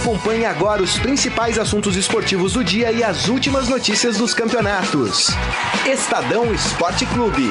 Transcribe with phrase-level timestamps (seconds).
[0.00, 5.26] Acompanhe agora os principais assuntos esportivos do dia e as últimas notícias dos campeonatos.
[5.86, 7.50] Estadão Esporte Clube.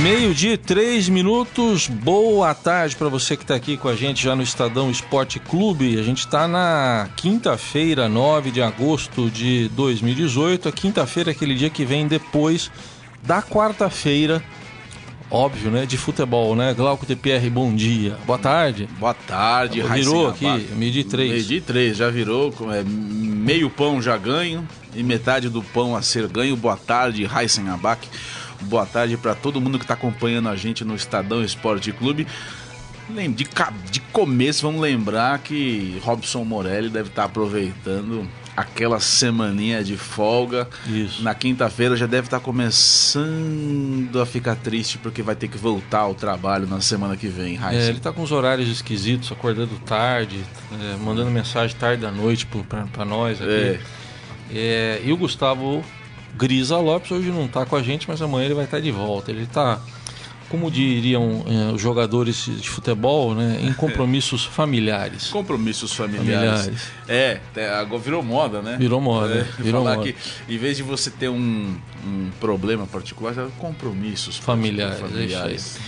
[0.00, 1.88] Meio-dia, três minutos.
[1.88, 5.98] Boa tarde para você que está aqui com a gente já no Estadão Esporte Clube.
[5.98, 10.68] A gente está na quinta-feira, 9 de agosto de 2018.
[10.68, 12.70] A quinta-feira é aquele dia que vem depois
[13.24, 14.42] da quarta-feira,
[15.30, 15.86] óbvio, né?
[15.86, 16.74] De futebol, né?
[16.74, 18.16] Glauco TPR, bom dia.
[18.26, 18.88] Boa tarde.
[18.98, 21.30] Boa tarde, Virou aqui, meio de três.
[21.30, 22.52] Meio de três, já virou.
[22.72, 26.56] É, meio pão já ganho e metade do pão a ser ganho.
[26.56, 28.08] Boa tarde, Heisen Abac.
[28.62, 32.26] Boa tarde para todo mundo que está acompanhando a gente no Estadão Esporte Clube.
[33.34, 33.48] De,
[33.90, 40.68] de começo, vamos lembrar que Robson Morelli deve estar tá aproveitando aquela semaninha de folga.
[40.86, 41.22] Isso.
[41.22, 46.14] Na quinta-feira já deve estar começando a ficar triste porque vai ter que voltar ao
[46.14, 47.58] trabalho na semana que vem.
[47.62, 52.46] É, ele está com os horários esquisitos, acordando tarde, é, mandando mensagem tarde da noite
[52.92, 53.50] para nós aqui.
[53.50, 53.80] É.
[54.52, 55.84] É, e o Gustavo
[56.36, 58.90] Grisa Lopes hoje não está com a gente, mas amanhã ele vai estar tá de
[58.90, 59.30] volta.
[59.30, 59.80] Ele está,
[60.50, 65.28] como diriam eh, os jogadores de futebol, né, em compromissos familiares.
[65.28, 66.60] Compromissos familiares.
[66.60, 66.90] familiares.
[67.08, 67.40] É,
[67.78, 68.76] agora virou moda, né?
[68.76, 69.32] Virou moda.
[69.32, 70.12] É, virou falar moda.
[70.12, 74.96] que em vez de você ter um, um problema particular, compromissos familiares.
[74.96, 75.78] É familiares.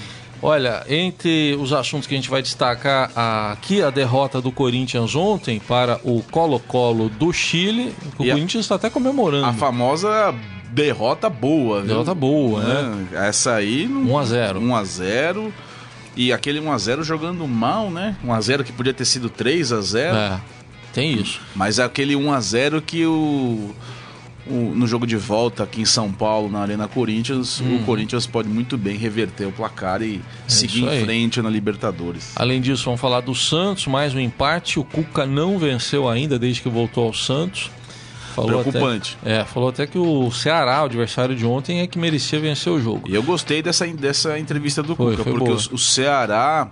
[0.40, 5.60] Olha, entre os assuntos que a gente vai destacar aqui, a derrota do Corinthians ontem
[5.60, 7.94] para o Colo-Colo do Chile.
[8.18, 9.46] O e Corinthians está até comemorando.
[9.46, 10.34] A famosa
[10.72, 11.82] derrota boa.
[11.82, 12.20] Derrota viu?
[12.20, 13.06] boa, né?
[13.12, 13.88] É, essa aí.
[13.88, 14.58] 1x0.
[14.58, 15.52] 1x0.
[16.16, 18.16] E aquele 1x0 jogando mal, né?
[18.24, 20.14] 1x0 que podia ter sido 3x0.
[20.14, 20.40] É,
[20.92, 21.40] tem isso.
[21.54, 23.74] Mas é aquele 1x0 que o
[24.46, 27.76] o, no jogo de volta aqui em São Paulo, na Arena Corinthians, hum.
[27.76, 32.32] o Corinthians pode muito bem reverter o placar e é seguir em frente na Libertadores.
[32.36, 34.78] Além disso, vamos falar do Santos, mais um empate.
[34.78, 37.70] O Cuca não venceu ainda desde que voltou ao Santos.
[38.34, 39.18] Falou Preocupante.
[39.20, 42.72] Até, é, falou até que o Ceará, o adversário de ontem, é que merecia vencer
[42.72, 43.08] o jogo.
[43.08, 46.70] E eu gostei dessa, dessa entrevista do foi, Cuca, foi porque o, o Ceará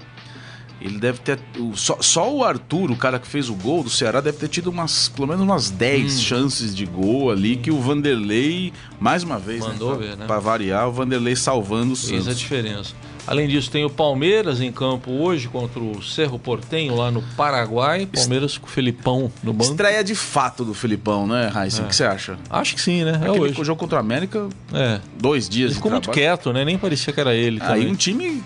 [0.81, 1.39] ele deve ter.
[1.75, 4.69] Só, só, o Arthur, o cara que fez o gol do Ceará, deve ter tido
[4.71, 6.19] umas, pelo menos umas 10 hum.
[6.19, 10.27] chances de gol ali que o Vanderlei, mais uma vez, né, Mandou né, ver, né?
[10.27, 12.11] Pra variar, o Vanderlei salvando o Santos.
[12.11, 12.95] Fez a diferença.
[13.31, 18.05] Além disso, tem o Palmeiras em campo hoje contra o Cerro Portenho lá no Paraguai.
[18.05, 19.71] Palmeiras com o Felipão no banco.
[19.71, 21.83] Estreia de fato do Felipão, né, Raíssa?
[21.83, 21.85] É.
[21.85, 22.37] O que você acha?
[22.51, 23.21] Acho que sim, né?
[23.25, 23.55] É hoje.
[23.63, 24.99] jogo contra o América, é.
[25.17, 26.65] dois dias ele ficou muito quieto, né?
[26.65, 27.61] Nem parecia que era ele.
[27.63, 28.43] Aí um time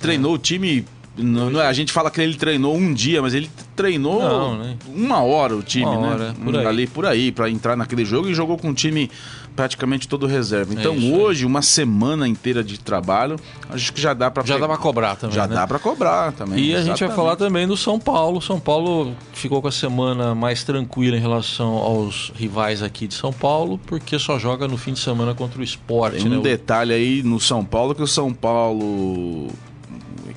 [0.00, 0.34] treinou é.
[0.34, 0.84] o time
[1.16, 4.58] não, não, é, a gente fala que ele treinou um dia, mas ele treinou não,
[4.58, 4.76] né?
[4.88, 6.08] uma hora o time, uma né?
[6.08, 6.66] Hora, por.
[6.66, 9.08] Ali por aí, para entrar naquele jogo e jogou com o time
[9.54, 10.74] praticamente todo reserva.
[10.74, 13.36] É então hoje, uma semana inteira de trabalho,
[13.70, 15.36] acho que já dá para Já dá pra cobrar também.
[15.36, 15.54] Já né?
[15.54, 16.58] dá para cobrar também.
[16.58, 16.90] E exatamente.
[16.90, 18.40] a gente vai falar também do São Paulo.
[18.40, 23.32] São Paulo ficou com a semana mais tranquila em relação aos rivais aqui de São
[23.32, 26.22] Paulo, porque só joga no fim de semana contra o esporte.
[26.22, 26.42] Tem um né?
[26.42, 29.48] detalhe aí no São Paulo que o São Paulo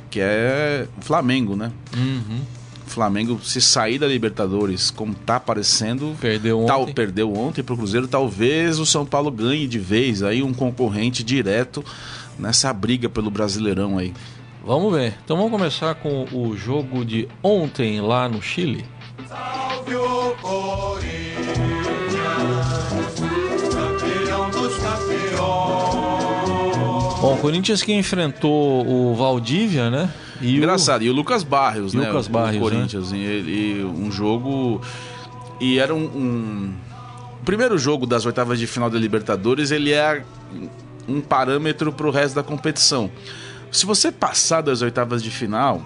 [0.09, 1.71] que é o Flamengo, né?
[1.95, 2.39] Uhum.
[2.87, 6.93] Flamengo, se sair da Libertadores, como tá aparecendo, perdeu tal, ontem.
[6.93, 11.83] perdeu ontem pro Cruzeiro, talvez o São Paulo ganhe de vez aí um concorrente direto
[12.37, 14.13] nessa briga pelo Brasileirão aí.
[14.65, 15.15] Vamos ver.
[15.23, 18.83] Então vamos começar com o jogo de ontem lá no Chile.
[19.27, 22.13] Salve o Corinthians,
[23.73, 25.27] campeão dos campeões.
[27.21, 30.13] Bom, o Corinthians que enfrentou o Valdívia, né?
[30.41, 31.03] E Engraçado, o...
[31.03, 32.07] e o Lucas Barrios, né?
[32.07, 33.17] Lucas Barrios, o Corinthians, né?
[33.17, 34.81] e, e, um jogo
[35.59, 36.73] e era um, um...
[37.41, 40.23] o primeiro jogo das oitavas de final da Libertadores, ele é
[41.07, 43.09] um parâmetro para o resto da competição.
[43.71, 45.81] Se você passar das oitavas de final,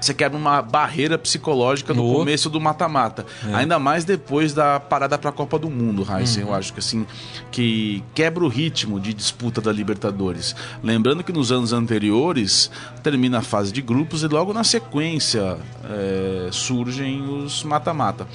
[0.00, 3.26] você quebra uma barreira psicológica no, no começo do mata-mata.
[3.46, 3.54] É.
[3.54, 6.50] Ainda mais depois da parada para a Copa do Mundo, Heisen, uhum.
[6.50, 7.06] eu acho que assim,
[7.50, 10.54] que quebra o ritmo de disputa da Libertadores.
[10.82, 12.70] Lembrando que nos anos anteriores
[13.02, 18.26] termina a fase de grupos e logo na sequência é, surgem os mata-mata.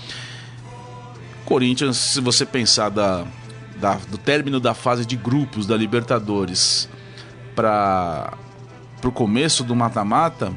[1.46, 3.26] Corinthians, se você pensar da,
[3.78, 6.90] da, do término da fase de grupos da Libertadores
[7.56, 8.34] para
[9.04, 10.54] o começo do mata-mata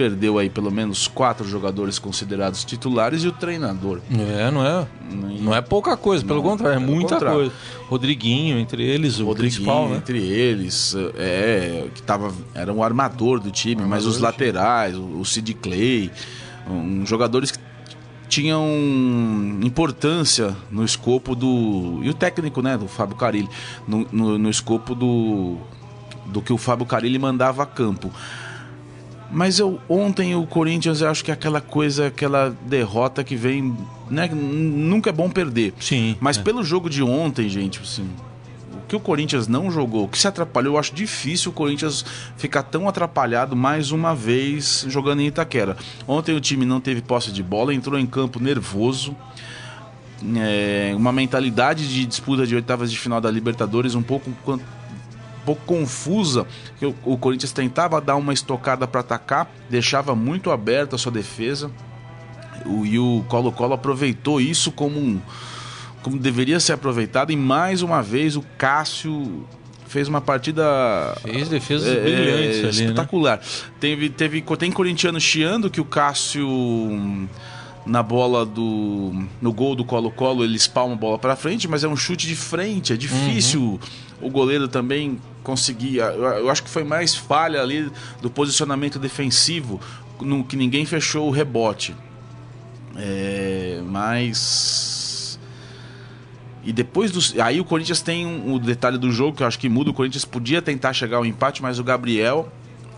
[0.00, 4.00] perdeu aí pelo menos quatro jogadores considerados titulares e o treinador.
[4.10, 7.36] É, não é, não é pouca coisa, pelo não, contrário, é muita contrário.
[7.36, 7.52] coisa.
[7.86, 9.98] Rodriguinho, entre eles, o Rodriguinho, principal, né?
[9.98, 15.20] entre eles, é, que tava, era um armador do time, armador mas os laterais, o,
[15.20, 16.10] o Sid Clay,
[16.66, 17.58] um, jogadores que
[18.26, 18.64] tinham
[19.60, 22.00] importância no escopo do.
[22.02, 23.50] E o técnico, né, do Fábio Carilli,
[23.86, 25.58] no, no, no escopo do
[26.30, 28.10] do que o Fábio Carilli mandava a campo.
[29.30, 33.76] Mas eu ontem o Corinthians, eu acho que é aquela coisa, aquela derrota que vem,
[34.10, 35.72] né, nunca é bom perder.
[35.78, 36.16] Sim.
[36.20, 36.42] Mas é.
[36.42, 38.08] pelo jogo de ontem, gente, assim,
[38.72, 42.04] o que o Corinthians não jogou, o que se atrapalhou, eu acho difícil o Corinthians
[42.36, 45.76] ficar tão atrapalhado mais uma vez jogando em Itaquera.
[46.08, 49.14] Ontem o time não teve posse de bola, entrou em campo nervoso.
[50.36, 54.30] É, uma mentalidade de disputa de oitavas de final da Libertadores um pouco
[55.44, 56.46] pouco confusa,
[56.78, 61.12] que o, o Corinthians tentava dar uma estocada para atacar, deixava muito aberta a sua
[61.12, 61.70] defesa.
[62.66, 65.20] O, e o Colo-Colo aproveitou isso como um,
[66.02, 69.46] como deveria ser aproveitado e mais uma vez o Cássio
[69.86, 72.70] fez uma partida fez defesas é, brilhantes ali, né?
[72.70, 73.38] espetacular.
[73.38, 73.42] Né?
[73.80, 76.48] Teve teve tem corintiano chiando que o Cássio
[77.86, 81.88] na bola do no gol do Colo-Colo ele espalma a bola para frente, mas é
[81.88, 83.78] um chute de frente, é difícil uhum.
[84.20, 85.96] o goleiro também conseguir.
[85.96, 87.90] Eu, acho que foi mais falha ali
[88.20, 89.80] do posicionamento defensivo,
[90.20, 91.94] no que ninguém fechou o rebote.
[92.96, 95.38] É, mas
[96.62, 99.58] e depois do aí o Corinthians tem um, um detalhe do jogo que eu acho
[99.58, 99.90] que muda.
[99.90, 102.52] O Corinthians podia tentar chegar ao empate, mas o Gabriel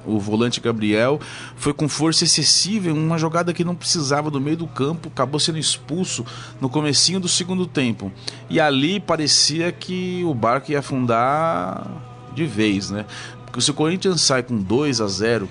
[0.07, 1.21] o volante Gabriel,
[1.57, 5.39] foi com força excessiva em uma jogada que não precisava do meio do campo, acabou
[5.39, 6.25] sendo expulso
[6.61, 8.13] no comecinho do segundo tempo.
[8.49, 11.87] E ali parecia que o barco ia afundar
[12.35, 13.05] de vez, né?
[13.45, 15.49] Porque se o Corinthians sai com 2 a 0,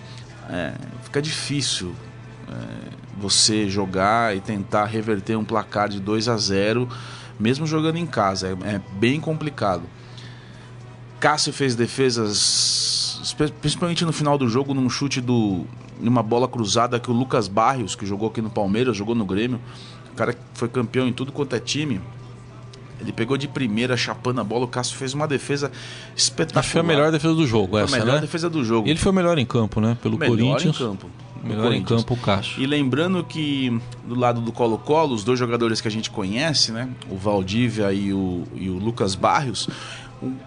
[0.50, 1.94] é, fica difícil
[2.50, 2.54] é,
[3.18, 6.90] você jogar e tentar reverter um placar de 2 a 0
[7.40, 9.84] mesmo jogando em casa, é, é bem complicado.
[11.20, 13.11] Cássio fez defesas
[13.62, 15.66] principalmente no final do jogo, num chute do.
[16.00, 19.60] numa bola cruzada que o Lucas Barrios, que jogou aqui no Palmeiras, jogou no Grêmio,
[20.12, 22.02] o cara que foi campeão em tudo quanto é time.
[23.00, 24.66] Ele pegou de primeira, chapando a bola.
[24.66, 25.72] O Cássio fez uma defesa
[26.16, 26.60] espetacular.
[26.60, 28.22] Acho que foi a melhor defesa do jogo, foi essa, a melhor né?
[28.22, 28.88] defesa do jogo.
[28.88, 29.98] Ele foi o melhor em campo, né?
[30.02, 30.76] Pelo melhor Corinthians.
[30.76, 31.10] em campo.
[31.44, 32.62] Melhor em campo o Cássio.
[32.62, 33.76] E lembrando que
[34.06, 36.88] do lado do Colo-Colo, os dois jogadores que a gente conhece, né?
[37.10, 39.68] O Valdívia e o, e o Lucas Barrios,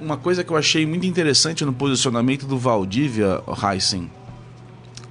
[0.00, 4.10] uma coisa que eu achei muito interessante no posicionamento do Valdívia Heisen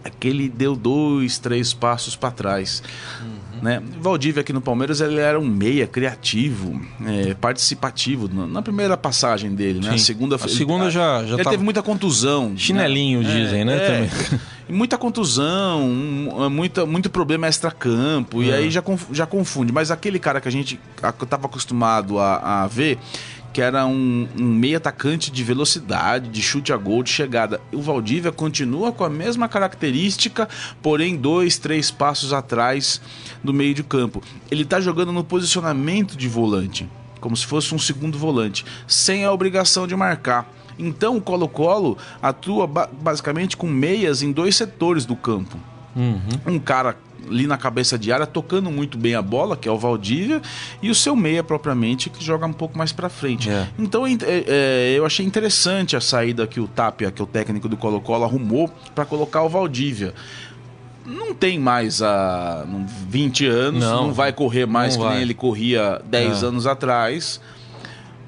[0.03, 2.83] é que ele deu dois, três passos para trás.
[3.21, 3.43] Uhum.
[3.61, 3.81] Né?
[4.01, 9.79] Valdívia aqui no Palmeiras ele era um meia criativo, é, participativo na primeira passagem dele,
[9.79, 9.91] né?
[9.91, 9.95] Sim.
[9.95, 13.33] A segunda, a segunda já, já ele teve muita contusão, chinelinho né?
[13.33, 13.75] dizem, é, né?
[13.77, 14.41] É, também.
[14.67, 15.87] muita contusão,
[16.51, 18.45] muita, muito problema extra-campo, é.
[18.47, 18.83] e aí já,
[19.13, 19.71] já confunde.
[19.71, 22.97] Mas aquele cara que a gente estava acostumado a, a ver,
[23.53, 27.61] que era um, um meio atacante de velocidade, de chute a gol, de chegada.
[27.71, 30.49] O Valdívia continua com a mesma característica,
[30.81, 32.99] porém dois, três passos atrás
[33.43, 34.23] do meio de campo.
[34.49, 36.89] Ele está jogando no posicionamento de volante,
[37.21, 40.51] como se fosse um segundo volante, sem a obrigação de marcar.
[40.77, 45.59] Então o Colo-Colo atua basicamente com meias em dois setores do campo.
[45.95, 46.55] Uhum.
[46.55, 46.97] Um cara
[47.29, 50.41] ali na cabeça de área, tocando muito bem a bola, que é o Valdívia,
[50.81, 53.49] e o seu meia propriamente, que joga um pouco mais para frente.
[53.49, 53.67] É.
[53.77, 57.67] Então é, é, eu achei interessante a saída que o Tapia, que é o técnico
[57.67, 60.13] do Colo-Colo, arrumou para colocar o Valdívia
[61.05, 62.65] não tem mais a
[63.09, 65.13] 20 anos, não, não vai correr mais que vai.
[65.13, 66.45] nem ele corria 10 é.
[66.45, 67.41] anos atrás.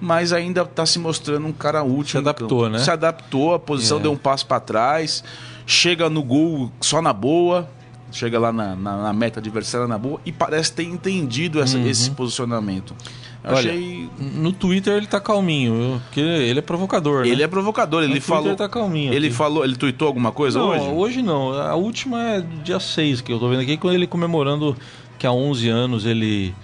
[0.01, 2.11] Mas ainda está se mostrando um cara útil.
[2.11, 2.79] Se adaptou, né?
[2.79, 4.01] Se adaptou, a posição é.
[4.01, 5.23] deu um passo para trás,
[5.65, 7.69] chega no gol só na boa
[8.15, 11.85] chega lá na, na, na, meta adversária na boa e parece ter entendido essa, uhum.
[11.85, 12.95] esse posicionamento.
[13.43, 14.09] Eu Olha, achei...
[14.17, 17.29] no Twitter ele tá calminho, porque ele é provocador, né?
[17.29, 18.43] Ele é provocador, ele no falou.
[18.43, 19.13] Twitter tá calminho.
[19.13, 19.35] Ele aqui.
[19.35, 20.85] falou, ele tweetou alguma coisa não, hoje?
[20.85, 21.51] Hoje não.
[21.51, 24.75] A última é dia 6 que eu tô vendo aqui, quando ele comemorando
[25.19, 26.55] que há 11 anos ele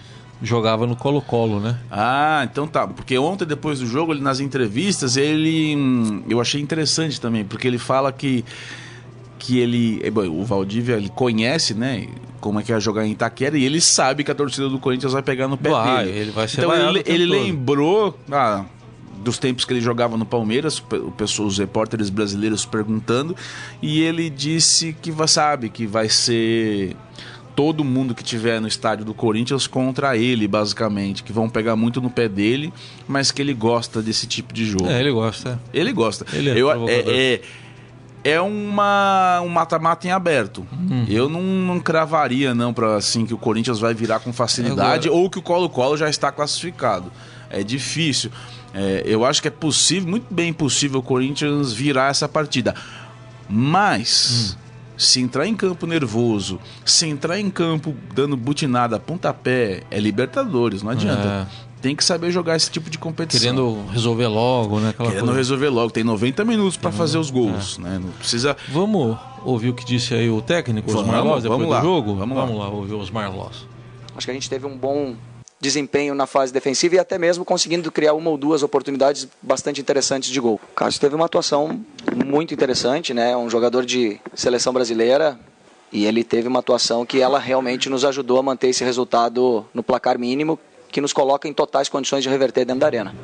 [0.42, 1.78] jogava no Colo-Colo, né?
[1.92, 2.88] Ah, então tá.
[2.88, 5.76] Porque ontem, depois do jogo, ele nas entrevistas, ele.
[5.76, 8.44] Hum, eu achei interessante também, porque ele fala que
[9.42, 10.00] que ele.
[10.04, 12.08] Eh, o Valdívia ele conhece, né?
[12.40, 15.14] Como é que é jogar em Itaquera e ele sabe que a torcida do Corinthians
[15.14, 16.20] vai pegar no pé vai, dele.
[16.20, 18.66] Ele vai ser então ele, ele lembrou ah,
[19.24, 23.36] dos tempos que ele jogava no Palmeiras, o pessoal, os repórteres brasileiros perguntando,
[23.82, 26.96] e ele disse que sabe que vai ser
[27.56, 32.02] todo mundo que tiver no estádio do Corinthians contra ele, basicamente, que vão pegar muito
[32.02, 32.74] no pé dele,
[33.08, 34.88] mas que ele gosta desse tipo de jogo.
[34.88, 35.60] É, ele gosta.
[35.72, 36.26] Ele gosta.
[36.34, 37.42] Ele é, Eu, é, é
[38.24, 40.66] é uma um mata-mata em aberto.
[40.72, 41.06] Uhum.
[41.08, 45.22] Eu não, não cravaria não para assim que o Corinthians vai virar com facilidade Agora...
[45.22, 47.12] ou que o Colo-Colo já está classificado.
[47.50, 48.32] É difícil.
[48.74, 52.74] É, eu acho que é possível, muito bem possível o Corinthians virar essa partida.
[53.50, 54.62] Mas hum.
[54.98, 60.92] se entrar em campo nervoso, se entrar em campo dando butinada, pontapé, é Libertadores, não
[60.92, 61.48] adianta.
[61.68, 61.71] É.
[61.82, 63.42] tem que saber jogar esse tipo de competição.
[63.42, 64.90] Querendo resolver logo, né?
[64.90, 65.38] Aquela Querendo coisa.
[65.38, 65.92] resolver logo.
[65.92, 67.82] Tem 90 minutos para fazer os gols, é.
[67.82, 68.00] né?
[68.02, 68.56] Não precisa.
[68.70, 72.16] Vamos ouvir o que disse aí o técnico, vamos, Osmar Loss, depois vamos do jogo?
[72.16, 72.68] Vamos, vamos lá.
[72.68, 73.66] lá ouvir o Osmar Loss.
[74.16, 75.16] Acho que a gente teve um bom
[75.60, 80.30] desempenho na fase defensiva e até mesmo conseguindo criar uma ou duas oportunidades bastante interessantes
[80.30, 80.60] de gol.
[80.72, 81.80] O Cássio teve uma atuação
[82.26, 83.36] muito interessante, né?
[83.38, 85.40] Um jogador de seleção brasileira
[85.92, 89.84] e ele teve uma atuação que ela realmente nos ajudou a manter esse resultado no
[89.84, 90.58] placar mínimo,
[90.92, 93.16] que nos coloca em totais condições de reverter dentro da arena.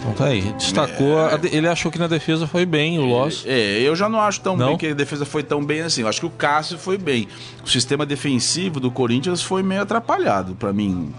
[0.00, 1.20] Então tá aí, destacou.
[1.28, 1.38] É...
[1.52, 3.44] ele achou que na defesa foi bem o Loss.
[3.46, 4.68] É, eu já não acho tão não?
[4.68, 6.00] bem que a defesa foi tão bem assim.
[6.00, 7.28] Eu acho que o Cássio foi bem.
[7.62, 11.12] O sistema defensivo do Corinthians foi meio atrapalhado para mim.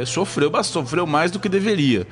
[0.00, 2.06] É, sofreu, sofreu mais do que deveria.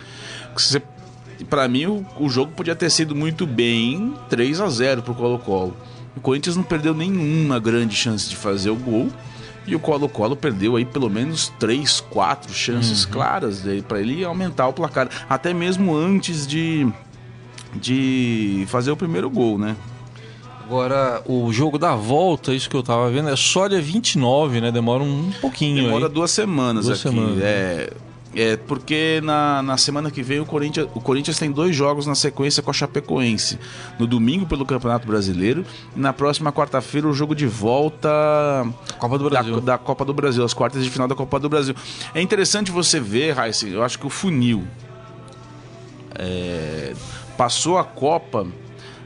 [1.51, 5.77] Para mim, o, o, jogo podia ter sido muito bem 3 a 0 pro Colo-Colo.
[6.17, 9.09] O Corinthians não perdeu nenhuma grande chance de fazer o gol.
[9.69, 13.11] E o Colo-Colo perdeu aí pelo menos três, quatro chances uhum.
[13.11, 15.09] claras para ele aumentar o placar.
[15.29, 16.87] Até mesmo antes de,
[17.75, 19.77] de fazer o primeiro gol, né?
[20.65, 24.71] Agora, o jogo da volta, isso que eu tava vendo, é só dia 29, né?
[24.71, 26.13] Demora um pouquinho Demora aí.
[26.13, 27.15] duas semanas duas aqui.
[27.15, 27.43] Semanas.
[27.43, 27.91] É,
[28.35, 32.15] é porque na, na semana que vem o Corinthians, o Corinthians tem dois jogos na
[32.15, 33.59] sequência com a Chapecoense.
[33.99, 35.65] No domingo pelo Campeonato Brasileiro
[35.97, 38.09] e na próxima quarta-feira o jogo de volta
[38.99, 39.61] Copa do Brasil.
[39.61, 41.75] Da, da, Copa do Brasil, as quartas de final da Copa do Brasil.
[42.15, 44.65] É interessante você ver, Raíssa, eu acho que o funil
[46.15, 46.95] é,
[47.37, 48.47] passou a Copa,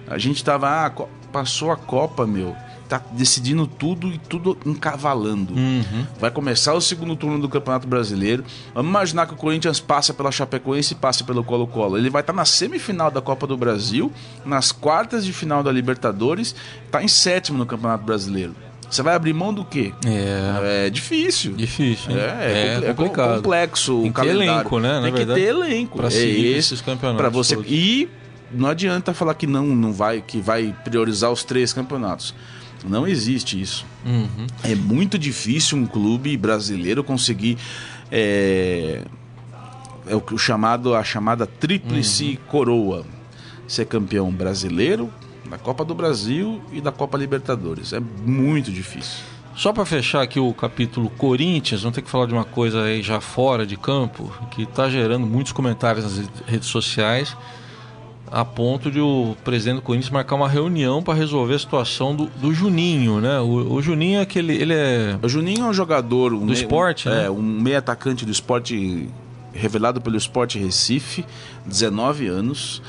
[0.09, 0.91] a gente tava, ah,
[1.33, 2.57] passou a Copa, meu
[2.93, 5.55] tá decidindo tudo e tudo encavalando.
[5.55, 6.07] Uhum.
[6.21, 8.45] Vai começar o segundo turno do Campeonato Brasileiro.
[8.75, 11.97] Vamos imaginar que o Corinthians passa pela Chapecoense e passa pelo Colo-Colo.
[11.97, 14.13] Ele vai estar tá na semifinal da Copa do Brasil,
[14.45, 16.55] nas quartas de final da Libertadores,
[16.91, 18.55] tá em sétimo no Campeonato Brasileiro.
[18.91, 19.95] Você vai abrir mão do quê?
[20.05, 21.55] É, é difícil.
[21.55, 22.13] Difícil.
[22.15, 23.37] É, é, é, complicado.
[23.37, 24.53] complexo Tem o calendário.
[24.53, 25.01] elenco, né?
[25.03, 25.97] Tem verdade, que ter elenco.
[25.97, 27.23] Para seguir é esses campeonatos.
[27.23, 27.73] Para você todos.
[27.73, 28.07] e
[28.51, 32.35] não adianta falar que não, não vai, que vai priorizar os três campeonatos.
[32.89, 33.87] Não existe isso.
[34.05, 34.47] Uhum.
[34.63, 37.59] É muito difícil um clube brasileiro conseguir
[38.11, 39.03] é,
[40.07, 42.49] é o chamado a chamada tríplice uhum.
[42.49, 43.07] coroa,
[43.67, 45.11] ser campeão brasileiro,
[45.49, 47.93] da Copa do Brasil e da Copa Libertadores.
[47.93, 49.25] É muito difícil.
[49.55, 53.03] Só para fechar aqui o capítulo Corinthians, vamos ter que falar de uma coisa aí
[53.03, 57.37] já fora de campo, que está gerando muitos comentários nas redes sociais
[58.33, 62.27] a ponto de o presidente do Corinthians marcar uma reunião para resolver a situação do,
[62.27, 63.39] do Juninho, né?
[63.41, 64.55] O, o, Juninho é aquele.
[64.55, 65.19] Ele é.
[65.23, 66.33] O Juninho é um jogador.
[66.33, 67.27] Um do esporte, um, né?
[67.27, 69.09] É, um meio atacante do esporte
[69.53, 71.27] revelado pelo Esporte Recife,
[71.67, 72.83] 19 anos,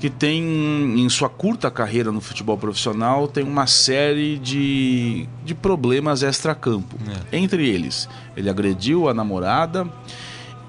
[0.00, 6.24] que tem em sua curta carreira no futebol profissional tem uma série de, de problemas
[6.24, 6.96] extra-campo.
[7.32, 7.38] É.
[7.38, 9.88] Entre eles, ele agrediu a namorada,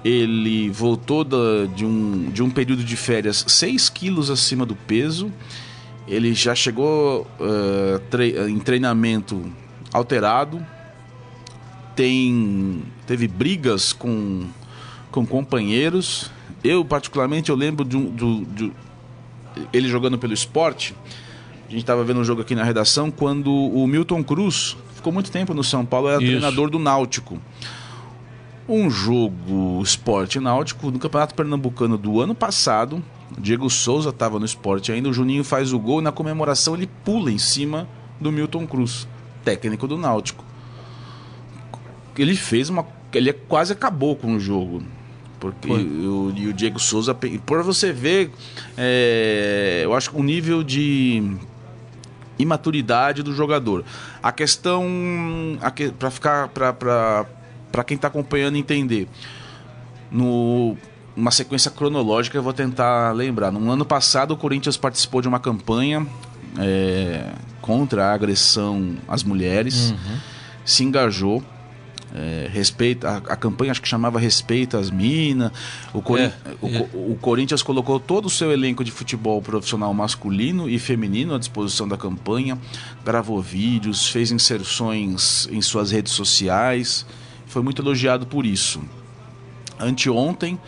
[0.06, 5.32] ele voltou da, de, um, de um período de férias 6 quilos acima do peso.
[6.06, 9.52] Ele já chegou uh, tre em treinamento
[9.92, 10.64] alterado.
[11.96, 14.46] Tem, teve brigas com,
[15.10, 16.30] com companheiros.
[16.62, 18.72] Eu, particularmente, eu lembro de, um, de, de
[19.72, 20.94] ele jogando pelo esporte.
[21.66, 25.32] A gente estava vendo um jogo aqui na redação quando o Milton Cruz ficou muito
[25.32, 26.30] tempo no São Paulo, era Isso.
[26.30, 27.40] treinador do Náutico
[28.68, 33.02] um jogo esporte náutico no Campeonato Pernambucano do ano passado.
[33.38, 35.08] Diego Souza estava no esporte ainda.
[35.08, 37.88] O Juninho faz o gol e na comemoração ele pula em cima
[38.20, 39.06] do Milton Cruz,
[39.44, 40.44] técnico do Náutico.
[42.16, 42.86] Ele fez uma.
[43.12, 44.82] Ele quase acabou com o jogo.
[45.38, 47.14] Porque o, e o Diego Souza.
[47.14, 48.30] Por você ver,
[48.76, 51.36] é, eu acho que o nível de
[52.38, 53.84] imaturidade do jogador.
[54.22, 54.86] A questão.
[55.98, 56.48] Para ficar.
[57.76, 59.06] Para quem está acompanhando entender.
[60.10, 60.74] No
[61.14, 63.50] uma sequência cronológica, eu vou tentar lembrar.
[63.50, 66.06] No ano passado, o Corinthians participou de uma campanha
[66.58, 70.18] é, contra a agressão às mulheres, uhum.
[70.64, 71.42] se engajou.
[72.14, 75.50] É, respeita a, a, campanha acho que chamava Respeita as Minas.
[75.92, 76.88] O, Cori é, o, é.
[76.94, 81.86] o, Corinthians colocou todo o seu elenco de futebol profissional masculino e feminino à disposição
[81.86, 82.56] da campanha,
[83.04, 87.04] gravou vídeos, fez inserções em suas redes sociais
[87.56, 88.82] foi muito elogiado por isso.
[89.80, 90.60] Anteontem,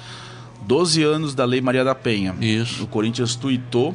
[0.63, 2.35] 12 anos da Lei Maria da Penha.
[2.41, 2.85] Isso.
[2.85, 3.95] O Corinthians tuitou,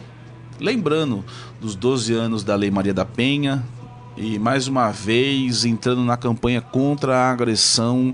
[0.59, 1.25] lembrando
[1.59, 3.63] dos 12 anos da Lei Maria da Penha
[4.15, 8.13] e mais uma vez entrando na campanha contra a agressão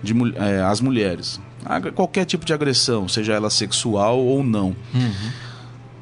[0.00, 1.40] de, é, às mulheres.
[1.92, 4.68] Qualquer tipo de agressão, seja ela sexual ou não.
[4.94, 5.30] Uhum.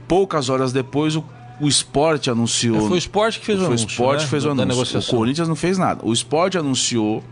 [0.06, 1.24] Poucas horas depois, o
[1.60, 2.78] o esporte anunciou.
[2.78, 3.86] É, foi o esporte que fez o anúncio.
[3.88, 4.28] Foi o esporte né?
[4.28, 4.98] que o anúncio.
[4.98, 6.00] O Corinthians não fez nada.
[6.02, 7.22] O esporte anunciou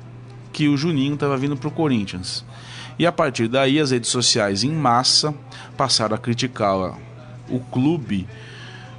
[0.58, 2.44] que o Juninho estava vindo para o Corinthians.
[2.98, 5.32] E a partir daí, as redes sociais em massa
[5.76, 6.98] passaram a criticar
[7.48, 8.26] o clube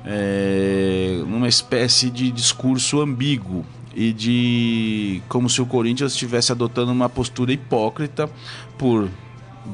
[0.05, 7.09] é, numa espécie de discurso ambíguo e de como se o Corinthians estivesse adotando uma
[7.09, 8.29] postura hipócrita
[8.77, 9.09] por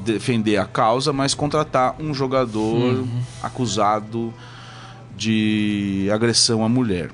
[0.04, 3.22] defender a causa, mas contratar um jogador uhum.
[3.40, 4.34] acusado
[5.16, 7.12] de agressão à mulher.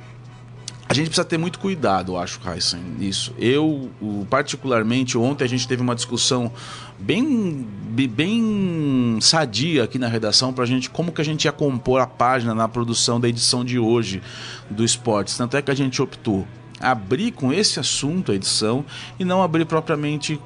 [0.93, 3.33] A gente precisa ter muito cuidado, eu acho, Heisen, nisso.
[3.39, 3.91] Eu,
[4.29, 6.53] particularmente, ontem a gente teve uma discussão
[6.99, 7.67] bem,
[8.11, 12.07] bem sadia aqui na redação para a gente como que a gente ia compor a
[12.07, 14.21] página na produção da edição de hoje
[14.69, 15.35] do Esportes.
[15.35, 16.47] Tanto é que a gente optou
[16.79, 18.85] abrir com esse assunto a edição
[19.19, 20.39] e não abrir propriamente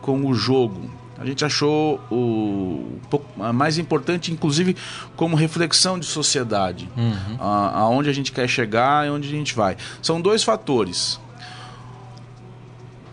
[0.00, 0.90] com o jogo
[1.22, 2.98] a gente achou o
[3.54, 4.76] mais importante, inclusive
[5.14, 7.36] como reflexão de sociedade, uhum.
[7.38, 9.76] a, aonde a gente quer chegar e onde a gente vai.
[10.02, 11.20] São dois fatores.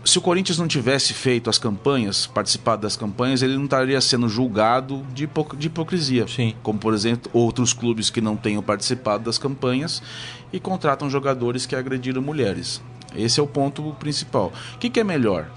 [0.04, 4.28] Se o Corinthians não tivesse feito as campanhas, participado das campanhas, ele não estaria sendo
[4.28, 6.26] julgado de, hipoc de hipocrisia.
[6.26, 6.56] Sim.
[6.64, 10.02] Como, por exemplo, outros clubes que não tenham participado das campanhas
[10.52, 12.82] e contratam jogadores que agrediram mulheres.
[13.14, 14.52] Esse é o ponto principal.
[14.74, 15.48] O que, que é melhor?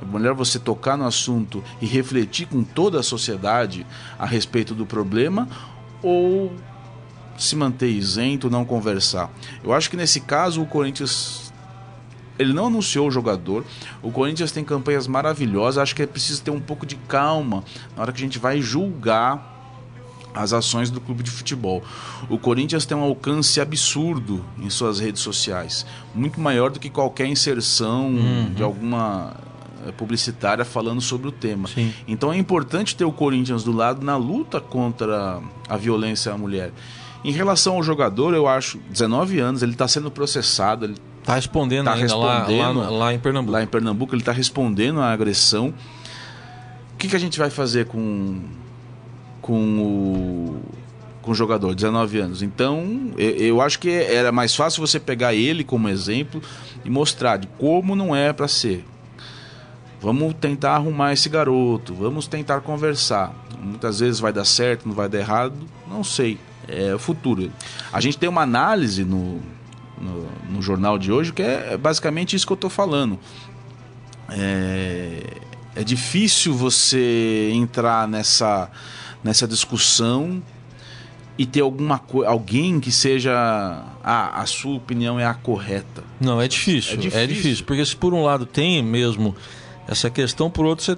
[0.00, 3.86] É melhor você tocar no assunto e refletir com toda a sociedade
[4.18, 5.48] a respeito do problema
[6.02, 6.52] ou
[7.36, 9.30] se manter isento, não conversar.
[9.62, 11.52] Eu acho que nesse caso o Corinthians
[12.38, 13.64] ele não anunciou o jogador.
[14.02, 15.76] O Corinthians tem campanhas maravilhosas.
[15.76, 17.62] Acho que é preciso ter um pouco de calma
[17.94, 19.58] na hora que a gente vai julgar
[20.34, 21.82] as ações do clube de futebol.
[22.28, 27.26] O Corinthians tem um alcance absurdo em suas redes sociais, muito maior do que qualquer
[27.26, 28.54] inserção uhum.
[28.54, 29.34] de alguma
[29.96, 31.68] publicitária falando sobre o tema.
[31.68, 31.92] Sim.
[32.06, 36.72] Então é importante ter o Corinthians do lado na luta contra a violência à mulher.
[37.22, 40.86] Em relação ao jogador, eu acho, 19 anos, ele está sendo processado.
[40.86, 43.52] Ele está respondendo tá respondendo, lá, lá, lá, em Pernambuco.
[43.52, 45.74] Lá em Pernambuco, ele está respondendo à agressão.
[46.94, 48.40] O que, que a gente vai fazer com,
[49.42, 50.62] com o,
[51.20, 52.42] com o jogador, 19 anos.
[52.42, 56.42] Então, eu, eu, acho que era mais fácil você pegar ele como exemplo
[56.84, 58.84] e mostrar de como não é para ser.
[60.00, 63.34] Vamos tentar arrumar esse garoto, vamos tentar conversar.
[63.60, 65.54] Muitas vezes vai dar certo, não vai dar errado,
[65.88, 66.38] não sei.
[66.66, 67.50] É o futuro.
[67.92, 69.40] A gente tem uma análise no,
[70.00, 73.18] no, no jornal de hoje que é basicamente isso que eu estou falando.
[74.30, 75.22] É,
[75.74, 78.70] é difícil você entrar nessa,
[79.22, 80.42] nessa discussão
[81.36, 83.32] e ter alguma alguém que seja
[84.04, 86.04] ah, a sua opinião é a correta.
[86.20, 87.20] Não, é difícil, é difícil.
[87.20, 89.34] É difícil, porque se por um lado tem mesmo
[89.90, 90.96] essa questão, por outro, você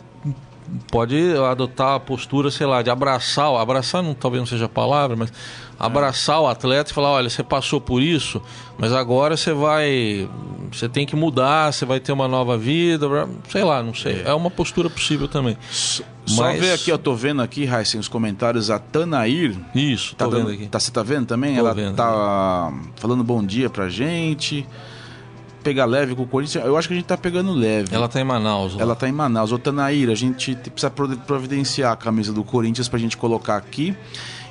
[0.91, 1.17] pode
[1.51, 5.33] adotar a postura, sei lá, de abraçar, abraçar não, talvez não seja a palavra, mas
[5.79, 8.41] abraçar o atleta e falar, olha, você passou por isso,
[8.79, 10.29] mas agora você vai,
[10.71, 13.09] você tem que mudar, você vai ter uma nova vida,
[13.49, 14.23] sei lá, não sei.
[14.27, 15.57] É, é uma postura possível também.
[15.71, 16.61] Só mas...
[16.61, 19.57] ver aqui, eu tô vendo aqui, Raíssa, os comentários, a Tanair.
[19.75, 20.67] Isso, tá vendo aqui.
[20.69, 21.55] Tá, você tá vendo também?
[21.55, 21.97] Tô Ela vendo.
[21.97, 24.67] tá falando bom dia pra gente
[25.63, 27.95] pegar leve com o Corinthians, eu acho que a gente tá pegando leve.
[27.95, 28.75] Ela tá em Manaus.
[28.75, 28.83] Lá.
[28.83, 29.53] Ela tá em Manaus.
[29.53, 33.97] Ô, Tanaíra, a gente precisa providenciar a camisa do Corinthians pra gente colocar aqui.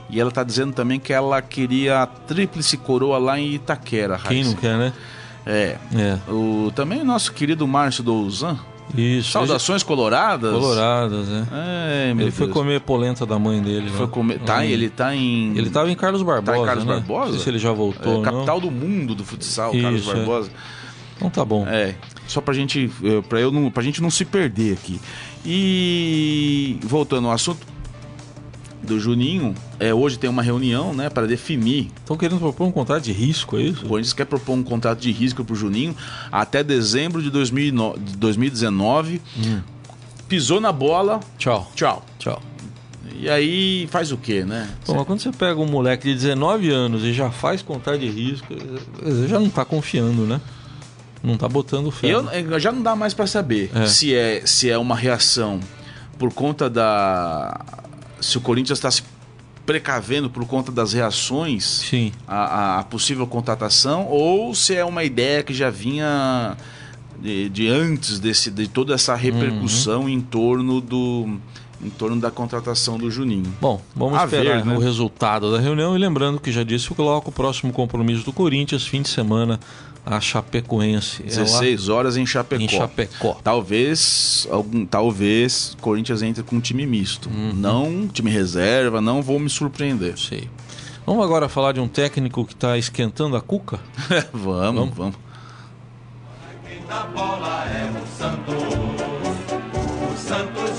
[0.10, 4.19] E ela tá dizendo também que ela queria a tríplice coroa lá em Itaquera.
[4.19, 4.93] Quem não quer, né?
[5.45, 5.78] É.
[5.95, 6.19] é.
[6.30, 8.60] O, também o nosso querido Márcio Douzan.
[8.95, 9.32] Isso.
[9.32, 10.52] Saudações coloradas?
[10.52, 11.45] Coloradas, é.
[11.52, 12.36] é ele Deus.
[12.36, 13.89] foi comer polenta da mãe dele.
[13.89, 14.39] Foi comer.
[14.39, 15.58] Tá, ele tá em.
[15.58, 16.58] Ele tava em Carlos Barbosa.
[16.58, 16.93] Tá em Carlos né?
[16.95, 17.26] Barbosa?
[17.26, 18.21] Não sei se ele já voltou.
[18.21, 20.50] É, capital do mundo do futsal, Isso, Carlos Barbosa.
[20.50, 20.81] É.
[21.21, 21.67] Então tá bom.
[21.67, 21.93] É,
[22.27, 24.99] só pra gente, eh, pra, eu não, pra gente não se perder aqui.
[25.45, 27.67] E voltando ao assunto
[28.81, 31.91] do Juninho, é, hoje tem uma reunião, né, para definir.
[31.97, 33.86] Estão querendo propor um contrato de risco, é isso?
[33.86, 35.95] O Corinthians quer propor um contrato de risco pro Juninho
[36.31, 39.21] até dezembro de 2019.
[39.38, 39.62] Hum.
[40.27, 41.19] Pisou na bola.
[41.38, 41.71] Tchau.
[41.75, 42.03] Tchau.
[42.17, 42.41] Tchau.
[43.19, 44.67] E aí faz o quê, né?
[44.84, 48.10] Pô, mas quando você pega um moleque de 19 anos e já faz contrato de
[48.10, 48.47] risco,
[48.99, 50.41] você já não tá confiando, né?
[51.23, 52.07] Não tá botando fé.
[52.07, 52.60] Eu, né?
[52.60, 53.86] já não dá mais para saber é.
[53.86, 55.60] se é se é uma reação
[56.17, 57.60] por conta da
[58.19, 59.03] se o Corinthians está se
[59.65, 61.91] precavendo por conta das reações
[62.27, 66.57] a, possível contratação ou se é uma ideia que já vinha
[67.19, 70.10] de, de antes desse de toda essa repercussão uhum.
[70.10, 71.38] em torno do
[71.84, 73.51] em torno da contratação do Juninho.
[73.60, 74.75] Bom, vamos a esperar ver, né?
[74.75, 78.31] o resultado da reunião e lembrando que já disse, eu coloco o próximo compromisso do
[78.31, 79.60] Corinthians, fim de semana,
[80.06, 81.24] a Chapecoense.
[81.24, 81.98] 16 Ela...
[81.98, 82.64] horas em Chapecó.
[82.64, 83.38] Em Chapecó.
[83.44, 87.30] Talvez, algum, talvez Corinthians entre com um time misto.
[87.30, 87.54] Uhum.
[87.54, 90.18] Não time reserva, não vou me surpreender.
[90.18, 90.50] Sei.
[91.06, 93.80] Vamos agora falar de um técnico que está esquentando a cuca?
[94.32, 94.96] vamos, vamos.
[94.96, 95.16] vamos.
[96.68, 96.82] Quem
[97.14, 98.64] bola é o Santos.
[100.12, 100.70] O Santos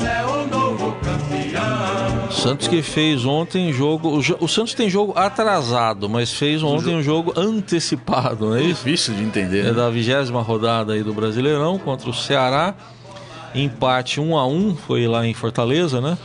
[2.32, 4.18] Santos que fez ontem jogo.
[4.40, 8.84] O, Santos tem jogo atrasado, mas fez ontem um jogo antecipado, não é isso?
[8.84, 9.60] Difícil de entender.
[9.60, 9.72] É né?
[9.72, 12.74] da vigésima rodada aí do Brasileirão contra o Ceará.
[13.54, 16.16] Empate 1 a 1 foi lá em Fortaleza, né?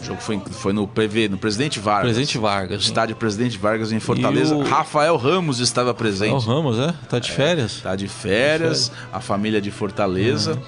[0.00, 2.12] O jogo foi, foi no PV, no Presidente Vargas.
[2.12, 2.82] Presidente Vargas.
[2.82, 4.54] Estádio Presidente Vargas em Fortaleza.
[4.54, 6.32] o- Rafael Ramos estava presente.
[6.32, 6.92] É o Ramos, é?
[7.08, 7.80] Tá de férias?
[7.82, 10.54] Tá de férias, a família de Fortaleza.
[10.54, 10.62] Foi,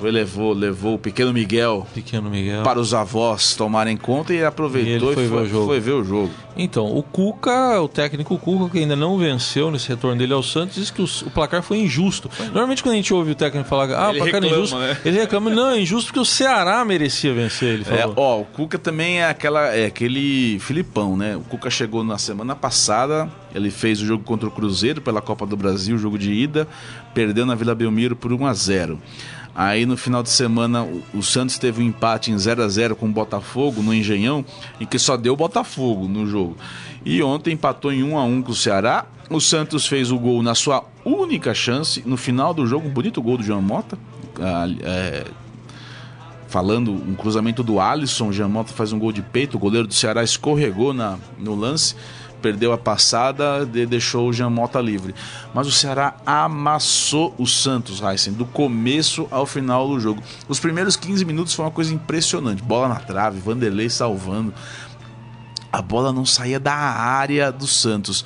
[0.00, 2.62] levou, levou o pequeno Miguel Pequeno Miguel.
[2.62, 5.66] para os avós tomarem conta e aproveitou E foi e ver o jogo.
[5.66, 6.30] foi ver o jogo.
[6.56, 10.74] Então, o Cuca, o técnico Cuca, que ainda não venceu nesse retorno dele ao Santos,
[10.76, 12.28] disse que o, o placar foi injusto.
[12.46, 14.78] Normalmente, quando a gente ouve o técnico falar, ah, Ele o placar é reclama, injusto,
[14.78, 14.96] né?
[15.04, 18.14] ele reclama, não, é injusto porque o Ceará merecia vencer, ele É, falou.
[18.16, 21.36] ó, o Cuca também é aquela é aquele Filipão, né?
[21.36, 25.46] O Cuca chegou na semana passada, ele fez o jogo contra o Cruzeiro pela Copa
[25.46, 26.66] do Brasil, jogo de ida,
[27.14, 28.98] perdeu na Vila Belmiro por 1 a 0.
[29.60, 33.04] Aí no final de semana o, Santos teve um empate em 0 a 0 com
[33.04, 34.42] o Botafogo no Engenhão,
[34.80, 36.56] em que só deu Botafogo no jogo.
[37.04, 39.04] E ontem empatou em 1 a 1 com o Ceará.
[39.28, 43.20] O Santos fez o gol na sua única chance no final do jogo, um bonito
[43.20, 43.98] gol do João Mota.
[44.40, 45.26] Ah, é,
[46.48, 49.86] falando um cruzamento do Alisson, o Jean Mota faz um gol de peito, o goleiro
[49.86, 51.94] do Ceará escorregou na, no lance,
[52.40, 55.14] perdeu a passada, de, deixou o Jean Mota livre.
[55.54, 60.22] Mas o Ceará amassou o Santos, Heisen, do começo ao final do jogo.
[60.48, 64.52] Os primeiros 15 minutos foi uma coisa impressionante, bola na trave, Vanderlei salvando.
[65.72, 68.24] A bola não saía da área do Santos.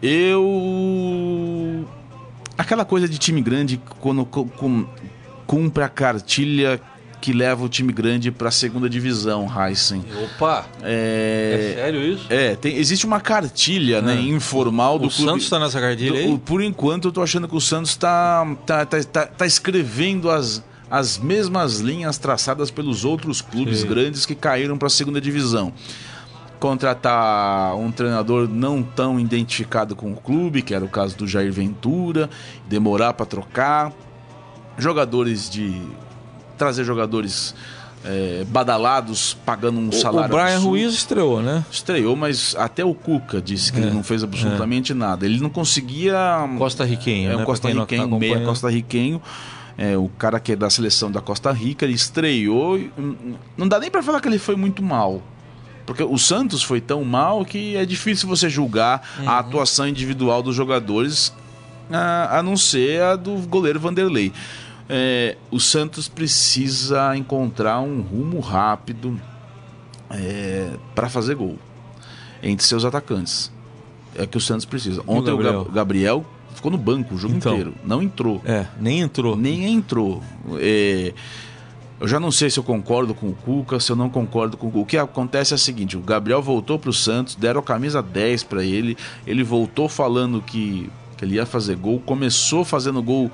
[0.00, 1.86] Eu
[2.56, 4.86] aquela coisa de time grande quando cum-
[5.46, 6.80] cumpre a cartilha
[7.20, 10.04] que leva o time grande para a segunda divisão, Heisen.
[10.24, 12.26] Opa, é, É, sério isso?
[12.30, 14.20] é, tem- existe uma cartilha, né, É.
[14.20, 15.30] informal do O clube.
[15.32, 16.32] Santos tá nessa cartilha do- aí?
[16.32, 20.30] o- Por enquanto eu tô achando que o Santos tá tá, tá, tá, tá escrevendo
[20.30, 23.88] as as mesmas linhas traçadas pelos outros clubes Sim.
[23.88, 25.70] grandes que caíram para a segunda divisão
[26.58, 31.52] contratar um treinador não tão identificado com o clube, que era o caso do Jair
[31.52, 32.28] Ventura,
[32.68, 33.92] demorar para trocar,
[34.76, 35.80] jogadores de
[36.58, 37.54] trazer jogadores
[38.04, 40.68] é, badalados pagando um O, o salário Brian absurdo.
[40.68, 41.64] Ruiz estreou, né?
[41.70, 45.24] estreou, mas até o Cuca disse que É, ele não fez absolutamente nada.
[45.24, 46.16] Ele não conseguia
[46.58, 47.42] Costa Riquenho, é né?
[47.42, 48.40] um Costa não tá Riquenho, meia.
[48.44, 49.22] Costa Riquenho.
[49.76, 52.76] É, o cara que é da seleção da Costa Rica, ele estreou.
[52.78, 55.22] e, hum, Não dá nem pra falar que ele foi muito mal.
[55.86, 59.28] Porque o Santos foi tão mal que é difícil você julgar Uhum.
[59.30, 61.32] a atuação individual dos jogadores,
[61.90, 64.32] a, a não ser a do goleiro Vanderlei.
[64.88, 69.20] É, o Santos precisa encontrar um rumo rápido
[70.94, 71.58] para fazer gol
[72.42, 73.52] entre seus atacantes.
[74.14, 75.02] É que o Santos precisa.
[75.06, 75.64] Ontem o Gabriel?
[75.64, 77.52] Gab- Gabriel ficou no banco o jogo Então.
[77.52, 77.74] inteiro.
[77.84, 78.40] Não entrou.
[78.44, 79.36] É, nem entrou.
[79.36, 80.22] Nem entrou.
[80.56, 81.12] É,
[82.00, 84.68] eu já não sei se eu concordo com o Cuca, se eu não concordo com
[84.68, 84.82] o Cuca.
[84.82, 88.02] O que acontece é o seguinte: o Gabriel voltou para o Santos, deram a camisa
[88.02, 88.96] 10 para ele.
[89.26, 93.30] Ele voltou falando que, que ele ia fazer gol, começou fazendo gol.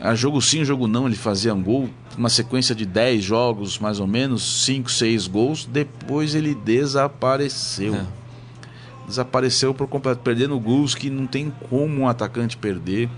[0.00, 3.98] A jogo sim, jogo não, ele fazia um gol, uma sequência de 10 jogos, mais
[3.98, 5.64] ou menos, 5, 6 gols.
[5.64, 7.94] Depois ele desapareceu.
[7.96, 8.04] É.
[9.06, 13.08] Desapareceu por completo, perdendo gols que não tem como um atacante perder.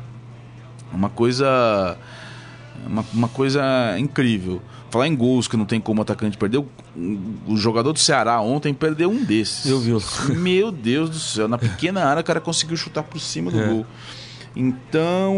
[0.92, 1.96] Uma coisa.
[2.86, 3.62] Uma, uma coisa
[3.98, 4.62] incrível.
[4.90, 6.68] Falar em gols que não tem como o atacante perder, o,
[7.46, 9.66] o jogador do Ceará ontem perdeu um desses.
[9.66, 9.92] Eu vi.
[10.34, 13.66] Meu Deus do céu, na pequena área o cara conseguiu chutar por cima do É.
[13.68, 13.86] gol.
[14.54, 15.36] Então,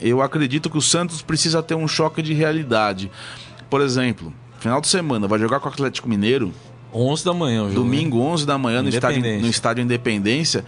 [0.00, 3.10] eu acredito que o Santos precisa ter um choque de realidade.
[3.70, 6.52] Por exemplo, final de semana vai jogar com o Atlético Mineiro,
[6.92, 7.80] 11 da manhã o jogo.
[7.80, 9.42] domingo 11 da manhã no estádio, Independência.
[9.42, 10.64] no estádio Independência.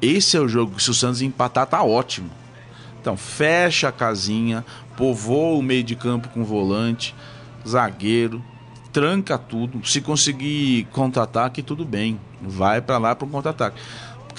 [0.00, 2.30] Esse é o jogo que se o Santos empatar tá ótimo.
[3.00, 4.64] Então, fecha a casinha,
[4.96, 7.14] povoa o meio de campo com volante,
[7.66, 8.42] zagueiro,
[8.92, 9.86] tranca tudo.
[9.86, 12.18] Se conseguir contra-ataque, tudo bem.
[12.40, 13.78] Vai para lá para um contra-ataque.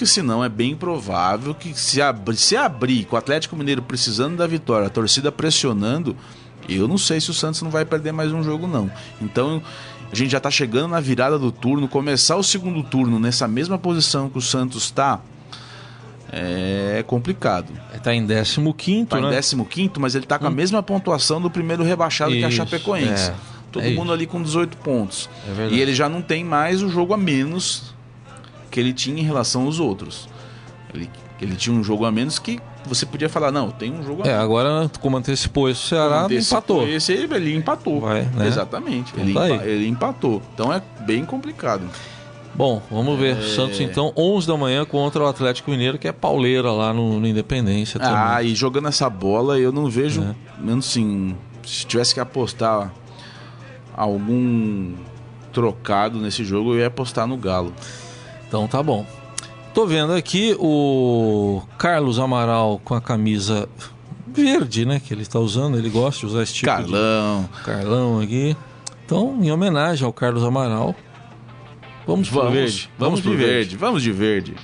[0.00, 4.34] Porque senão é bem provável que se, abri, se abrir com o Atlético Mineiro precisando
[4.34, 6.16] da vitória, a torcida pressionando,
[6.66, 8.90] eu não sei se o Santos não vai perder mais um jogo, não.
[9.20, 9.62] Então
[10.10, 13.76] a gente já está chegando na virada do turno, começar o segundo turno nessa mesma
[13.76, 15.20] posição que o Santos está.
[16.32, 17.70] É complicado.
[18.02, 19.38] Tá em 15, Tá né?
[19.38, 22.56] em 15, mas ele tá com a mesma pontuação do primeiro rebaixado que a Isso,
[22.56, 23.28] Chapecoense.
[23.32, 23.34] é.
[23.70, 24.12] Todo É mundo isso.
[24.14, 25.28] ali com 18 pontos.
[25.46, 27.94] É e ele já não tem mais o jogo a menos
[28.70, 30.28] que ele tinha em relação aos outros.
[30.94, 31.08] Ele,
[31.40, 34.26] ele tinha um jogo a menos que você podia falar, não, tem um jogo a
[34.26, 34.44] É, menos.
[34.44, 36.86] agora, como antecipou esse Ceará, empatou.
[36.88, 38.00] Esse ele, empatou.
[38.00, 38.46] Vai, né?
[38.46, 39.12] Exatamente.
[39.12, 40.42] Então Ele, tá empa- ele empatou.
[40.54, 41.82] Então é bem complicado.
[42.54, 43.36] Bom, vamos ver.
[43.38, 43.42] É.
[43.42, 47.26] Santos, então, 11 da manhã contra o Atlético Mineiro, que é pauleira lá no, no
[47.26, 48.16] Independência também.
[48.16, 50.34] Ah, e jogando essa bola, eu não vejo, É.
[50.60, 52.92] menos assim, se tivesse que apostar
[53.96, 54.94] algum
[55.52, 57.72] trocado nesse jogo, eu ia apostar no Galo.
[58.50, 59.06] Então tá bom.
[59.72, 63.68] Tô vendo aqui o Carlos Amaral com a camisa
[64.26, 64.98] verde, né?
[64.98, 67.48] Que ele está usando, ele gosta de usar esse tipo Carlão.
[67.56, 67.62] de...
[67.62, 68.56] Carlão aqui.
[69.06, 70.96] Então, em homenagem ao Carlos Amaral,
[72.04, 72.90] vamos pro Vamos, verde.
[72.98, 73.76] vamos, pro de verde.
[73.76, 74.56] vamos de verde.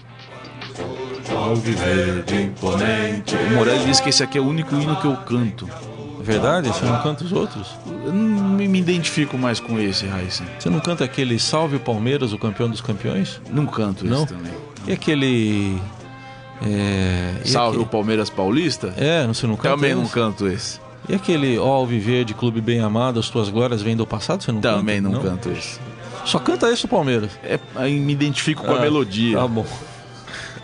[3.48, 5.68] O Morelli disse que esse aqui é o único hino que eu canto.
[6.18, 6.68] É verdade?
[6.68, 7.68] Você não canta os outros?
[8.04, 10.44] Eu não me identifico mais com esse, Raíssa.
[10.58, 13.40] Você não canta aquele Salve Palmeiras, o campeão dos campeões?
[13.50, 14.24] Não canto esse Não?
[14.26, 14.52] também.
[14.86, 15.80] E aquele.
[16.62, 18.94] É, e Salve o aque- Palmeiras Paulista?
[18.96, 20.12] É, você não canta Também não esse?
[20.12, 20.80] canto esse.
[21.08, 24.60] E aquele Ó Alviverde, Clube Bem Amado, as tuas glórias vêm do passado, você não
[24.60, 25.14] Também canta?
[25.16, 25.78] não, canto esse.
[26.24, 27.30] Só canta isso o Palmeiras.
[27.44, 29.36] É, aí me identifico com a Ah, melodia.
[29.38, 29.66] Tá bom.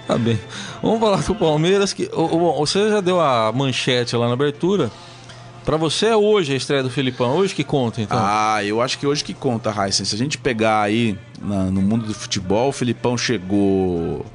[0.09, 0.41] Tá bem.
[0.83, 1.93] Vamos falar do Palmeiras.
[1.93, 4.91] Que, o- o- você já deu a manchete lá na abertura.
[5.65, 7.37] Pra você é hoje a estreia do Filipão.
[7.37, 8.19] Hoje que conta, então.
[8.21, 10.05] Ah, eu acho que hoje que conta, Heisen.
[10.05, 14.27] Se a gente pegar aí na- no mundo do futebol, o Filipão chegou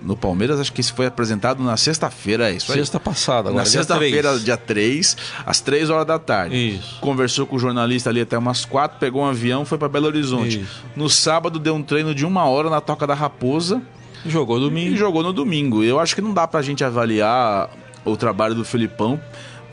[0.00, 2.78] no Palmeiras, acho que isso foi apresentado na sexta-feira, é isso aí.
[2.78, 6.76] Sexta passada, agora na sexta-feira, dia 3, às 3 horas da tarde.
[6.76, 7.00] Isso.
[7.00, 10.60] Conversou com o jornalista ali até umas 4, pegou um avião, foi para Belo Horizonte.
[10.60, 10.84] Isso.
[10.94, 13.82] No sábado deu um treino de uma hora na Toca da Raposa
[14.24, 14.96] Jogou e domingo.
[14.96, 15.82] jogou no domingo.
[15.82, 17.68] Eu acho que não dá pra gente avaliar
[18.04, 19.20] o trabalho do Felipão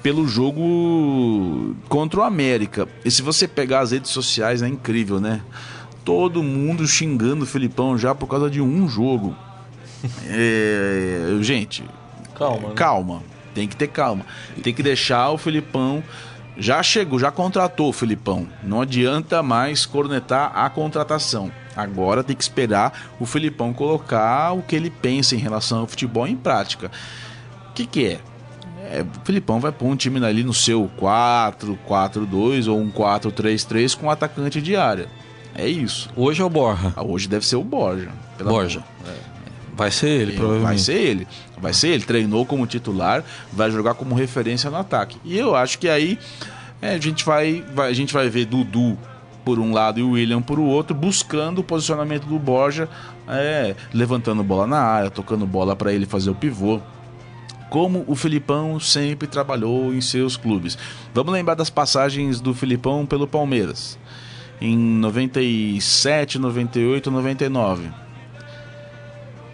[0.03, 2.87] pelo jogo contra o América.
[3.05, 5.41] E se você pegar as redes sociais, é incrível, né?
[6.03, 9.35] Todo mundo xingando o Felipão já por causa de um jogo.
[10.27, 11.81] É, gente,
[12.35, 12.67] Calma.
[12.67, 12.75] né?
[12.75, 13.23] calma.
[13.55, 14.25] Tem que ter calma.
[14.61, 16.03] Tem que deixar o Felipão.
[16.57, 18.45] Já chegou, já contratou o Felipão.
[18.61, 21.49] Não adianta mais cornetar a contratação.
[21.73, 26.27] Agora tem que esperar o Felipão colocar o que ele pensa em relação ao futebol
[26.27, 26.91] em prática.
[27.69, 28.19] O que, que é?
[28.95, 34.08] É, o Felipão vai pôr um time ali no seu 4-4-2 ou um 4-3-3 com
[34.08, 35.08] um atacante de área.
[35.56, 36.10] É isso.
[36.15, 36.93] Hoje é o Borja.
[36.95, 38.10] Ah, Hoje deve ser o Borja.
[38.43, 38.79] Borja.
[38.79, 39.13] amor.
[39.75, 40.67] Vai ser ele, provavelmente.
[40.67, 41.27] Vai ser ele.
[41.60, 42.03] Vai ser ele.
[42.03, 45.17] Treinou como titular, vai jogar como referência no ataque.
[45.23, 46.19] E eu acho que aí
[46.82, 48.97] é, a, gente vai, vai- a gente vai ver Dudu
[49.43, 52.88] por um lado e o William por o outro, buscando o posicionamento do Borja,
[53.27, 56.79] é, levantando bola na área, tocando bola para ele fazer o pivô.
[57.73, 60.77] Como o Filipão sempre trabalhou em seus clubes.
[61.12, 63.97] Vamos lembrar das passagens do Filipão pelo Palmeiras.
[64.62, 68.03] Em 97, 98, 99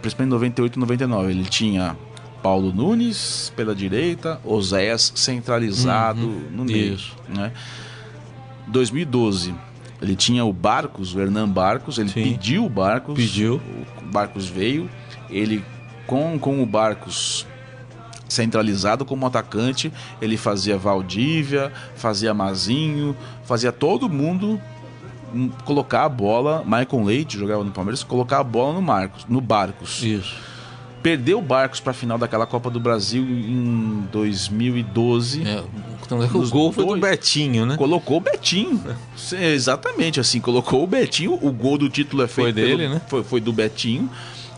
[0.01, 1.31] principalmente em 98 e 99.
[1.31, 1.95] Ele tinha
[2.41, 6.95] Paulo Nunes pela direita, Oséias centralizado no meio.
[6.95, 7.15] isso.
[7.27, 7.53] Né?
[8.67, 9.53] 2012,
[10.01, 12.23] ele tinha o Barcos, o Hernan Barcos, ele Sim.
[12.23, 13.15] pediu o Barcos.
[13.15, 13.61] Pediu.
[14.01, 14.89] O Barcos veio,
[15.29, 15.63] ele
[16.05, 17.45] com, com o Barcos
[18.29, 24.61] centralizado como atacante, ele fazia Valdívia, fazia Mazinho, fazia todo mundo
[25.33, 29.41] hum, colocar a bola, Michael Leite jogava no Palmeiras, colocar a bola no Marcos, no
[29.41, 30.01] Barcos.
[30.03, 30.35] Isso.
[31.01, 35.43] Perdeu o Barcos para a final daquela Copa do Brasil em 2012.
[35.47, 35.63] É,
[36.09, 36.97] tanto é o gol foi do.
[36.97, 37.77] Betinho, né?
[37.77, 38.81] Colocou o Betinho.
[39.31, 41.39] Exatamente, assim, colocou o Betinho.
[41.41, 43.01] O gol do título é feito Foi dele, pelo- né?
[43.07, 44.09] Foi, foi do Betinho.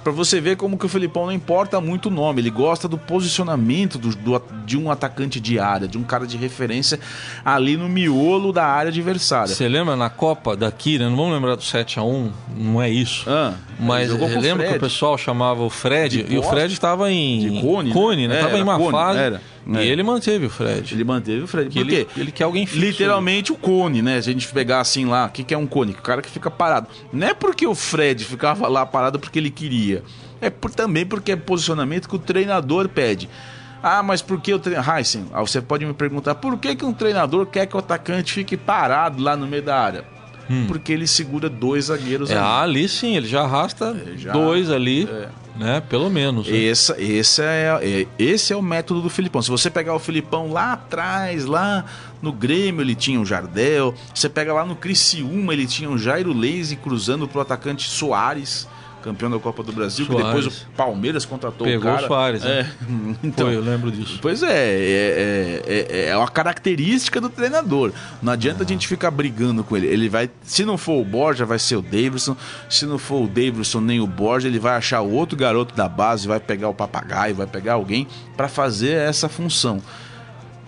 [0.03, 2.97] Pra você ver como que o Felipão não importa muito o nome, ele gosta do
[2.97, 6.99] posicionamento do- do- de um atacante de área, de um cara de referência
[7.45, 9.53] ali no miolo da área adversária.
[9.53, 11.07] Você lembra na Copa daqui, né?
[11.07, 13.25] Não vamos lembrar do 7x1, não é isso.
[13.29, 16.43] Ah, Mas lembra que o pessoal chamava o Fred De e o.
[16.43, 17.61] Fred estava em De
[17.91, 18.35] Cone, né?
[18.35, 18.41] né?
[18.41, 19.19] Tava É, em era Cone, fase.
[19.19, 19.41] era.
[19.67, 19.85] E É.
[19.85, 20.93] ele manteve o Fred.
[20.93, 21.69] Ele manteve o Fred.
[21.69, 21.95] Que Por quê?
[21.95, 22.79] ele, ele quer alguém fixo.
[22.83, 24.21] Literalmente o cone, né?
[24.21, 25.91] Se a gente pegar assim lá, o que, que é um cone?
[25.91, 26.87] O cara que fica parado.
[27.13, 30.03] Não é porque o Fred ficava lá parado porque ele queria.
[30.41, 33.29] É por, também porque é posicionamento que o treinador pede.
[33.83, 34.97] Ah, mas por que o treinador.
[34.97, 38.33] Heisen, ah, você pode me perguntar por que, que um treinador quer que o atacante
[38.33, 40.05] fique parado lá no meio da área?
[40.67, 42.43] Porque ele segura dois zagueiros É, ali.
[42.43, 45.29] ah, ali sim, ele já arrasta É, já- dois ali, é.
[45.55, 45.81] Né?
[45.89, 46.47] Pelo menos.
[46.47, 46.55] né?
[46.55, 49.41] Esse, esse, é, é- esse é o método do Filipão.
[49.41, 51.85] Se você pegar o Filipão lá atrás, lá
[52.21, 53.93] no Grêmio, ele tinha o Jardel.
[54.13, 58.67] Você pega lá no Criciúma, ele tinha o Jairo Leise cruzando pro atacante Soares,
[59.01, 60.61] campeão da Copa do Brasil, que depois Soares.
[60.61, 62.07] o Palmeiras contratou Pegou o o cara.
[62.07, 62.59] Soares, né?
[62.59, 62.67] É,
[63.27, 64.19] então, Foi, eu lembro disso.
[64.21, 67.91] Pois é, é, é, é, é uma característica do treinador.
[68.21, 69.87] Não adianta a gente ficar brigando com ele.
[69.87, 72.35] Ele vai, se não for o Borja, vai ser o Davidson.
[72.69, 76.27] Se não for o Davidson nem o Borja, ele vai achar outro garoto da base,
[76.27, 79.81] vai pegar o papagaio, vai pegar alguém para fazer essa função.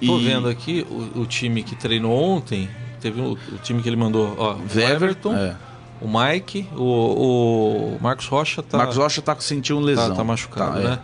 [0.05, 2.69] Tô E- vendo aqui o, o time que treinou ontem.
[2.99, 5.55] Teve o, o time que ele mandou, ó, o Everton, Everton, é.
[6.03, 10.09] O Mike, o, o Marcos Rocha tá, Marcos Rocha tá sentindo lesão.
[10.09, 10.83] tá, tá machucado, Tá, é.
[10.89, 10.99] né?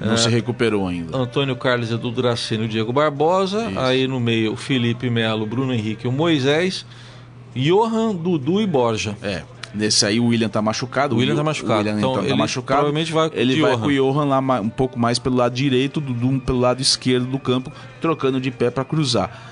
[0.00, 1.16] Não se recuperou ainda.
[1.16, 3.68] Antônio Carlos, Edu Draceno e o Diego Barbosa.
[3.68, 3.80] Isso.
[3.80, 6.86] Aí no meio o Felipe Melo, Bruno Henrique e o Moisés.
[7.54, 9.16] Johan, Dudu e Borja.
[9.22, 9.42] É.
[9.74, 11.14] Nesse aí o William tá machucado.
[11.14, 11.74] O William tá machucado.
[11.74, 12.78] O William Então, então, tá ele machucado.
[12.80, 13.80] provavelmente vai com o ele vai Johan.
[13.80, 17.38] com o Johan lá um pouco mais pelo lado direito, Dudu pelo lado esquerdo do
[17.38, 19.47] campo, trocando de pé para cruzar.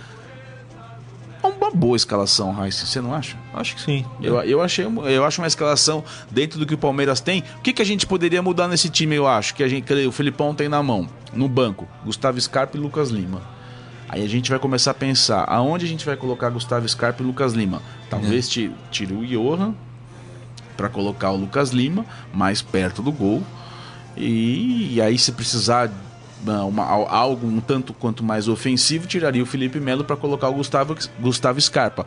[1.67, 3.37] É uma boa escalação, Raíssa, você não acha?
[3.53, 4.05] Acho que sim.
[4.23, 7.43] Eu, eu, achei, eu acho uma escalação dentro do que o Palmeiras tem.
[7.59, 9.53] O que, que a gente poderia mudar nesse time, eu acho?
[9.55, 11.89] Que a gente, que o Felipão tem na mão, no banco.
[12.05, 13.43] Gustavo Scarpa e Lucas Lima.
[14.09, 17.27] Aí a gente vai começar a pensar, aonde a gente vai colocar Gustavo Scarpa e
[17.27, 17.83] Lucas Lima?
[18.09, 19.75] Talvez ti- tire o Johan
[20.77, 23.43] para colocar o Lucas Lima mais perto do gol.
[24.17, 25.91] E, e aí se precisar
[26.45, 30.55] uma- al- algo um tanto quanto mais ofensivo, tiraria o Felipe Melo para colocar o
[30.55, 32.07] Gustavo, Gustavo Scarpa.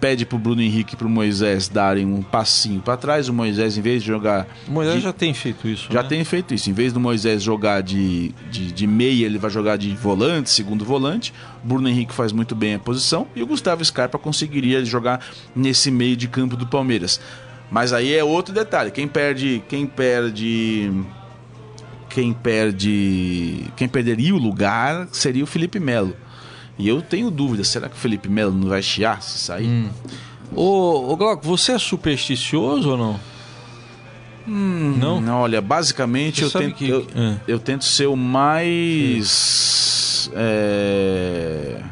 [0.00, 3.28] Pede pro Bruno Henrique e pro Moisés darem um passinho para trás.
[3.28, 4.46] O Moisés, em vez de jogar.
[4.68, 5.88] O Moisés de- já tem feito isso.
[5.90, 6.08] já né?
[6.08, 6.70] tem feito isso.
[6.70, 10.84] Em vez do Moisés jogar de, de, de meia, ele vai jogar de volante, segundo
[10.84, 11.34] volante.
[11.64, 13.26] Bruno Henrique faz muito bem a posição.
[13.34, 15.20] E o Gustavo Scarpa conseguiria jogar
[15.52, 17.20] nesse meio de campo do Palmeiras.
[17.68, 18.92] Mas aí é outro detalhe.
[18.92, 19.60] Quem perde.
[19.68, 20.92] Quem perde.
[22.08, 23.64] Quem perde.
[23.76, 26.16] Quem perderia o lugar seria o Felipe Melo.
[26.78, 29.66] E eu tenho dúvida, será que o Felipe Melo não vai chiar se sair?
[29.66, 29.88] Hum.
[30.54, 33.20] Ô, ô Glauco, você é supersticioso ou não?
[34.46, 35.20] não?
[35.20, 37.36] Não, olha, basicamente eu tento, que- eu, é.
[37.46, 40.30] eu tento ser o mais.
[40.34, 41.82] é,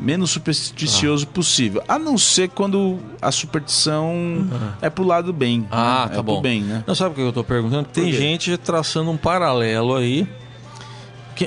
[0.00, 1.34] menos supersticioso Ah.
[1.34, 1.82] possível.
[1.88, 4.46] A não ser quando a superstição
[4.80, 5.66] é pro lado bem.
[5.70, 6.14] Ah, né?
[6.14, 6.34] tá é bom.
[6.34, 6.84] Pro bem, né?
[6.86, 7.88] Não sabe o que eu tô perguntando?
[7.92, 8.12] Tem quê?
[8.12, 10.26] gente traçando um paralelo aí.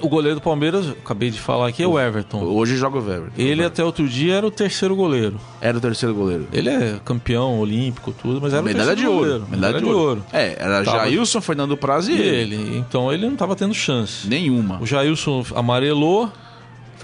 [0.02, 2.42] O goleiro do Palmeiras, acabei de falar aqui, é o Everton.
[2.46, 3.30] Hoje joga o Weber.
[3.38, 5.36] Ele até outro dia era o terceiro goleiro.
[5.60, 6.48] Era o terceiro goleiro.
[6.54, 9.26] Ele é campeão olímpico, tudo, mas era o Medalha de terceiro ouro.
[9.26, 9.48] goleiro.
[9.52, 10.24] Medalha de ouro.
[10.32, 12.56] É, era Tava- Jailson, Fernando Praz e E ele.
[12.56, 12.78] ele.
[12.78, 14.30] Então ele não tava tendo chance.
[14.30, 14.80] Nenhuma.
[14.82, 16.32] O Jailson amarelou.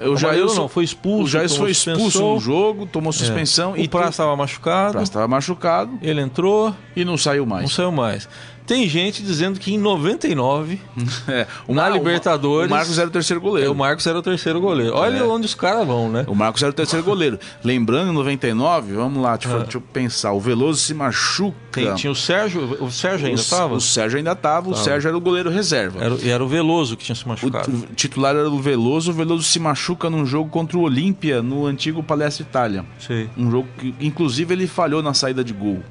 [0.05, 1.23] O Jailson não, foi expulso.
[1.23, 2.33] O tomou foi expulso suspensão.
[2.33, 4.93] no jogo, tomou suspensão O e Praz estava o machucado.
[4.93, 7.63] Praz estava machucado Ele entrou, e não saiu mais.
[7.63, 8.27] não saiu mais.
[8.67, 10.79] Tem gente dizendo que em 99
[11.27, 13.73] É, o Na Mar- o- Libertadores- O Marcos era o terceiro o goleiro.
[13.73, 14.93] Marcos era o terceiro goleiro.
[14.93, 15.23] Olha É.
[15.23, 16.25] onde os caras vão, né?
[16.27, 17.39] O Marcos era o terceiro goleiro.
[17.63, 20.33] Lembrando, em 99, vamos lá, deixa, eu- deixa eu pensar.
[20.33, 21.55] O Veloso se machuca.
[21.71, 23.73] Tem- tinha o Sérgio, o Sérgio ainda o, estava?
[23.75, 26.03] o Sérgio ainda estava, o Sérgio era o goleiro reserva.
[26.03, 27.71] Era, e era o Veloso que tinha se O, machucado.
[27.71, 29.11] o titular era o Veloso.
[29.11, 32.83] O Veloso se machuca num jogo contra o Olímpia, no antigo Palestra Itália.
[32.99, 33.29] Sei.
[33.37, 35.83] Um jogo que, inclusive, ele falhou na saída de gol.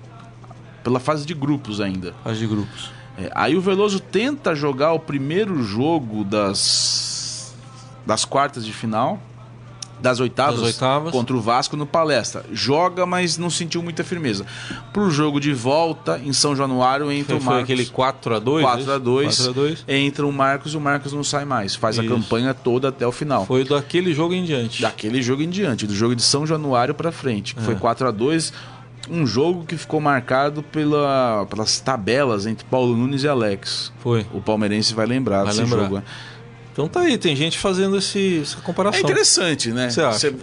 [0.87, 2.15] Pela fase de grupos ainda.
[2.23, 2.93] Fase de grupos.
[3.19, 7.53] É, aí o Veloso tenta jogar o primeiro jogo das,
[8.07, 9.21] das quartas de final,
[10.01, 11.11] das oitavas, Das oitavas.
[11.11, 12.45] contra o Vasco no Palestra.
[12.53, 14.47] Joga, mas não sentiu muita firmeza.
[14.93, 17.65] Pro jogo de volta, em São Januário, entra Foi, o foi Marcos.
[17.65, 18.63] aquele 4x2?
[18.63, 19.79] 4x2, 4x2.
[19.89, 21.75] entra o Marcos e o Marcos não sai mais.
[21.75, 22.15] Faz a Isso.
[22.15, 23.45] campanha toda até o final.
[23.45, 24.83] Foi daquele jogo em diante.
[24.83, 27.63] Daquele jogo em diante, do jogo de São Januário pra frente, É.
[27.63, 28.53] foi 4 a 2
[29.11, 33.93] um jogo que ficou marcado pela, pelas tabelas entre Paulo Nunes e Alex.
[34.01, 34.27] Foi.
[34.33, 35.83] O palmeirense vai lembrar Vai desse lembrar.
[35.85, 35.97] jogo.
[35.97, 36.03] né?
[36.73, 39.01] Então tá aí, tem gente fazendo esse, essa É comparação.
[39.01, 39.89] interessante, né?
[39.91, 40.35] Você acha?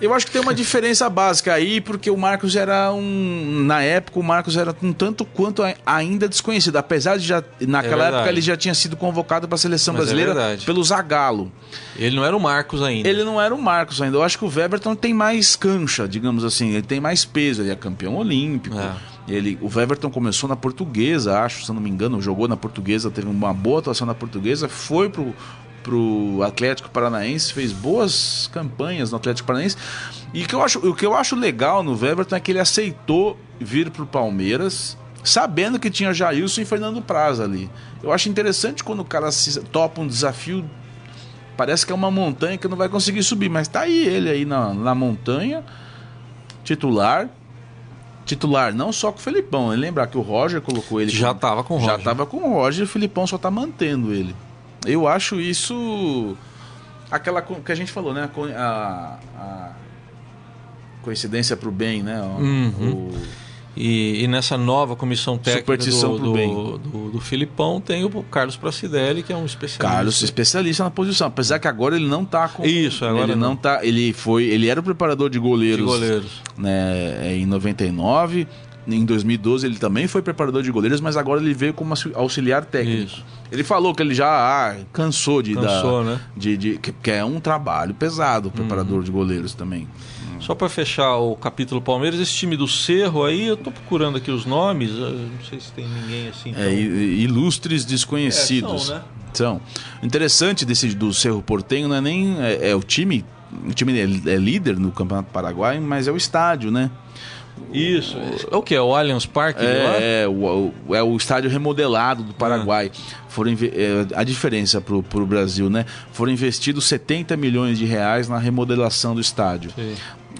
[0.00, 3.64] Eu acho que tem uma diferença básica aí, porque o Marcos era um.
[3.64, 6.76] Na época, o Marcos era um tanto quanto ainda desconhecido.
[6.76, 7.42] Apesar de já.
[7.60, 8.16] Naquela verdade.
[8.16, 10.64] época ele já tinha sido convocado para a seleção Mas é brasileira verdade.
[10.64, 11.50] pelo Zagallo.
[11.96, 13.08] Ele não era o Marcos ainda.
[13.08, 14.16] Ele não era o Marcos ainda.
[14.16, 16.70] Eu acho que o Weberton tem mais cancha, digamos assim.
[16.70, 17.62] Ele tem mais peso.
[17.62, 18.78] Ele é campeão olímpico.
[18.78, 19.18] É.
[19.28, 22.20] Ele, o Weberton começou na portuguesa, acho, se não me engano.
[22.22, 24.68] Jogou na portuguesa, teve uma boa atuação na portuguesa.
[24.68, 25.34] Foi pro,
[25.88, 29.76] pro Atlético Paranaense, fez boas campanhas no Atlético Paranaense.
[30.34, 32.58] E o que eu acho, o que eu acho legal no Weberton é que ele
[32.60, 34.98] aceitou vir pro Palmeiras.
[35.24, 37.70] Sabendo que tinha Jailson e Fernando Praz ali.
[38.02, 40.64] Eu acho interessante quando o cara se topa um desafio
[41.56, 44.44] Parece que é uma montanha que não vai conseguir subir, mas tá aí ele aí
[44.44, 45.64] na, na montanha,
[46.62, 47.28] titular.
[48.24, 51.10] Titular não só com o Felipão, lembrar que o Roger colocou ele.
[51.10, 52.04] Já como- tava com o Já Roger.
[52.04, 54.36] tava com o Roger e o Felipão só tá mantendo ele.
[54.86, 56.36] Eu acho isso.
[57.10, 58.28] Aquela que a gente falou, né?
[58.56, 59.72] A, a-
[61.02, 62.20] coincidência pro bem, né?
[62.20, 62.90] O- Uhum.
[63.12, 63.12] o-
[63.80, 65.76] E, e nessa nova comissão técnica
[66.18, 66.52] do, bem.
[66.52, 69.84] do, do, do Filipão tem o Carlos Pracidelli, que é um especialista.
[69.94, 71.28] Carlos, especialista na posição.
[71.28, 72.64] Apesar que agora ele não tá com.
[72.66, 73.50] Isso, agora ele não.
[73.50, 73.56] não.
[73.56, 73.84] tá.
[73.84, 74.44] Ele foi.
[74.46, 75.78] Ele era o preparador de goleiros.
[75.78, 76.42] de goleiros.
[76.56, 78.48] né, em 99.
[78.88, 82.64] Em 2012 ele também foi preparador de goleiros, mas agora ele veio como auxi- auxiliar
[82.64, 83.02] técnico.
[83.04, 83.24] Isso.
[83.52, 86.10] Ele falou que ele já ah, cansou de Cansou, dar.
[86.12, 86.20] né?
[86.36, 89.04] De, de- que, que é um trabalho pesado preparador Uhum.
[89.04, 89.86] de goleiros também.
[90.40, 94.30] Só para fechar o capítulo Palmeiras, esse time do Cerro aí, eu tô procurando aqui
[94.30, 96.54] os nomes, não sei se tem ninguém assim.
[96.56, 98.82] É, ilustres desconhecidos.
[98.82, 99.02] É, são, né?
[99.34, 99.60] São.
[100.02, 103.24] Interessante desse do Cerro Portenho não é nem é, é o time
[103.66, 106.90] o time é, é líder no Campeonato Paraguai, mas é o estádio, né?
[107.72, 108.16] Isso.
[108.50, 108.74] É o que?
[108.74, 109.64] É o Allianz Parque?
[109.64, 112.90] É, é, o, é o estádio remodelado do Paraguai.
[112.94, 113.16] Ah.
[113.28, 115.84] Foram, é, a diferença para o Brasil, né?
[116.12, 119.70] Foram investidos 70 milhões de reais na remodelação do estádio.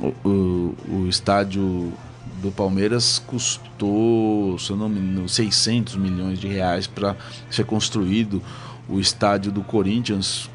[0.00, 1.92] O, o, o, estádio
[2.40, 7.16] do Palmeiras custou, se eu não me engano, 600 milhões de reais para
[7.50, 8.42] ser construído.
[8.88, 10.48] O estádio do Corinthians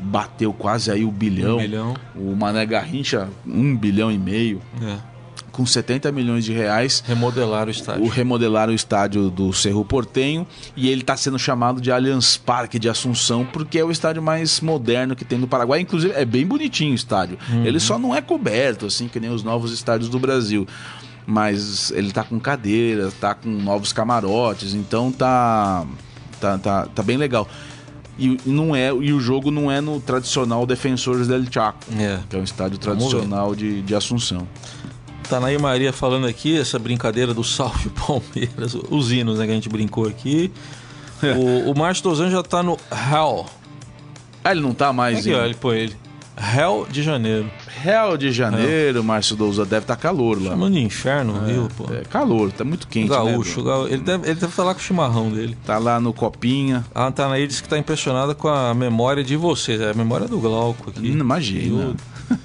[0.00, 1.56] bateu quase aí o bilhão.
[1.56, 1.94] Um bilhão.
[2.14, 4.60] O Mané Garrincha, um bilhão e meio.
[4.82, 5.17] É.
[5.58, 7.02] Com 70 milhões de reais.
[7.04, 8.04] Remodelar o estádio.
[8.04, 10.46] O remodelaram o estádio do Cerro Portenho.
[10.76, 14.60] E ele está sendo chamado de Allianz Parque de Assunção, porque é o estádio mais
[14.60, 15.80] moderno que tem no Paraguai.
[15.80, 17.36] Inclusive, é bem bonitinho o estádio.
[17.50, 17.66] Uhum.
[17.66, 20.64] Ele só não é coberto, assim, que nem os novos estádios do Brasil
[21.30, 25.84] mas ele tá com cadeiras, tá com novos camarotes, então tá
[26.40, 27.46] tá, tá, tá bem legal.
[28.18, 32.18] E, não é, e o jogo não é no tradicional Defensores del Chaco, é.
[32.28, 34.46] que é um estádio tradicional de, de Assunção.
[35.28, 39.68] Tanaí Maria falando aqui, essa brincadeira do Salve Palmeiras, os hinos né, que a gente
[39.68, 40.50] brincou aqui.
[41.22, 43.46] o, o Márcio Tozan já tá no Hell.
[44.42, 45.96] Ah, ele não tá mais aqui, ó, ele põe ele.
[46.38, 47.50] Hell de Janeiro.
[47.84, 49.02] Hell de Janeiro, é.
[49.02, 50.50] Márcio Douza, deve estar tá calor lá.
[50.50, 51.92] Chamando de inferno, é, Rio, pô.
[51.92, 53.66] É calor, tá muito quente, gaúcho, né?
[53.66, 55.56] Gaúcho, ele deve, ele deve estar lá com o chimarrão dele.
[55.66, 56.84] Tá lá no Copinha.
[56.94, 60.38] A Antanaí disse que tá impressionada com a memória de vocês, é a memória do
[60.38, 61.06] Glauco aqui.
[61.08, 61.94] Imagina.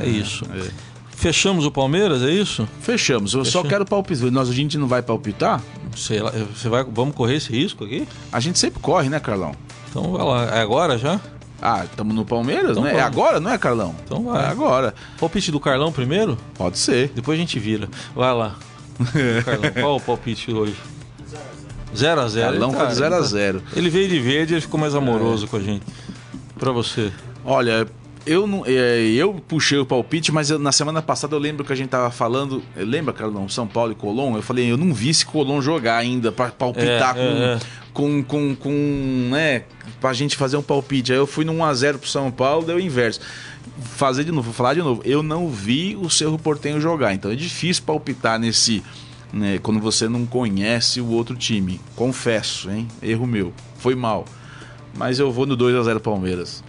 [0.00, 0.46] É isso.
[0.54, 0.91] É.
[1.22, 2.68] Fechamos o Palmeiras, é isso?
[2.80, 3.32] Fechamos.
[3.32, 4.28] Eu só quero palpitar.
[4.32, 5.62] Nós a gente não vai palpitar?
[5.94, 8.08] Sei lá, você vai, vamos correr esse risco aqui?
[8.32, 9.54] A gente sempre corre, né, Carlão?
[9.88, 10.44] Então vai lá.
[10.46, 11.20] É agora já?
[11.62, 12.90] Ah, estamos no Palmeiras, então né?
[12.90, 13.04] É vamos.
[13.04, 13.94] É agora, não é, Carlão?
[14.04, 14.42] Então vai.
[14.42, 14.92] É agora.
[15.20, 16.36] Palpite do Carlão primeiro?
[16.54, 17.12] Pode ser.
[17.14, 17.88] Depois a gente vira.
[18.16, 18.56] Vai lá.
[19.44, 20.74] Carlão, qual o palpite hoje?
[21.94, 22.42] 0x0.
[22.42, 23.38] Carlão foi de 0x0.
[23.38, 25.48] Ele, ele veio de verde e ficou mais amoroso é.
[25.48, 25.86] com a gente.
[26.58, 27.12] Pra você.
[27.44, 27.86] Olha,
[28.26, 31.72] eu não, é, eu puxei o palpite, mas eu, na semana passada eu lembro que
[31.72, 34.36] a gente tava falando, lembra, Carlão, São Paulo e Colom?
[34.36, 37.58] Eu falei, eu não vi esse Colom jogar ainda para palpitar é, com, é, é
[37.92, 39.64] com, com, com né,
[40.00, 41.12] pra gente fazer um palpite.
[41.12, 43.20] Aí eu fui no 1x0 pro São Paulo, deu o inverso.
[43.82, 45.02] Fazer de novo, vou falar de novo.
[45.04, 48.82] Eu não vi o Cerro Portenho jogar, então é difícil palpitar nesse.
[49.32, 51.80] Né, quando você não conhece o outro time.
[51.96, 52.86] Confesso, hein?
[53.02, 53.50] Erro meu.
[53.78, 54.26] Foi mal.
[54.94, 56.62] Mas eu vou no 2x0 Palmeiras.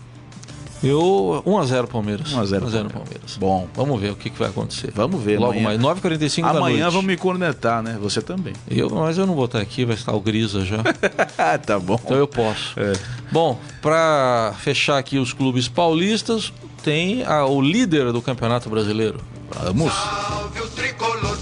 [0.84, 2.28] Eu 1x0 Palmeiras.
[2.34, 2.92] 1x0 Palmeiras.
[2.92, 3.38] Palmeiras.
[3.38, 3.68] Bom.
[3.74, 4.92] Vamos ver o que, que vai acontecer.
[4.94, 5.40] Vamos ver.
[5.40, 5.80] Logo amanhã.
[5.80, 6.58] mais, 9h45 da noite.
[6.58, 7.98] Amanhã vamos me cornetar, né?
[8.02, 8.54] Você também.
[8.70, 10.84] Eu, mas eu não vou estar aqui, vai estar o Grisa já.
[11.66, 12.00] tá bom.
[12.04, 12.78] Então eu posso.
[12.78, 12.94] É.
[13.32, 16.52] Bom, para fechar aqui os clubes paulistas,
[16.84, 19.20] tem a, o líder do Campeonato Brasileiro.
[19.62, 19.94] Vamos.
[19.94, 21.38] Salve o tricolor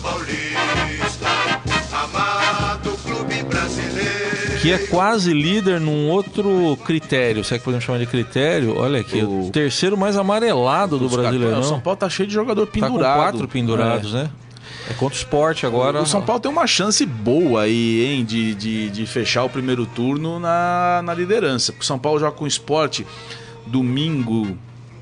[4.62, 8.78] que é quase líder num outro critério, se é que podemos chamar de critério.
[8.78, 11.59] Olha aqui, o, o terceiro mais amarelado do Brasileirão.
[11.59, 12.99] O São Paulo tá cheio de jogador pendurado.
[13.01, 14.24] Tá com quatro pendurados, é.
[14.24, 14.30] né?
[14.89, 16.01] É contra o esporte agora.
[16.01, 19.86] O São Paulo tem uma chance boa aí, hein, de, de, de fechar o primeiro
[19.86, 21.72] turno na, na liderança.
[21.72, 23.05] Porque o São Paulo joga com o esporte
[23.66, 24.55] domingo,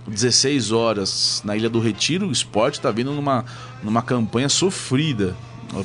[0.08, 2.28] 16 horas, na Ilha do Retiro.
[2.28, 3.44] O esporte está vindo numa,
[3.84, 5.36] numa campanha sofrida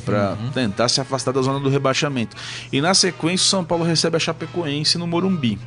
[0.04, 0.50] para uhum.
[0.50, 2.36] tentar se afastar da zona do rebaixamento.
[2.72, 5.58] E na sequência, o São Paulo recebe a Chapecoense no Morumbi.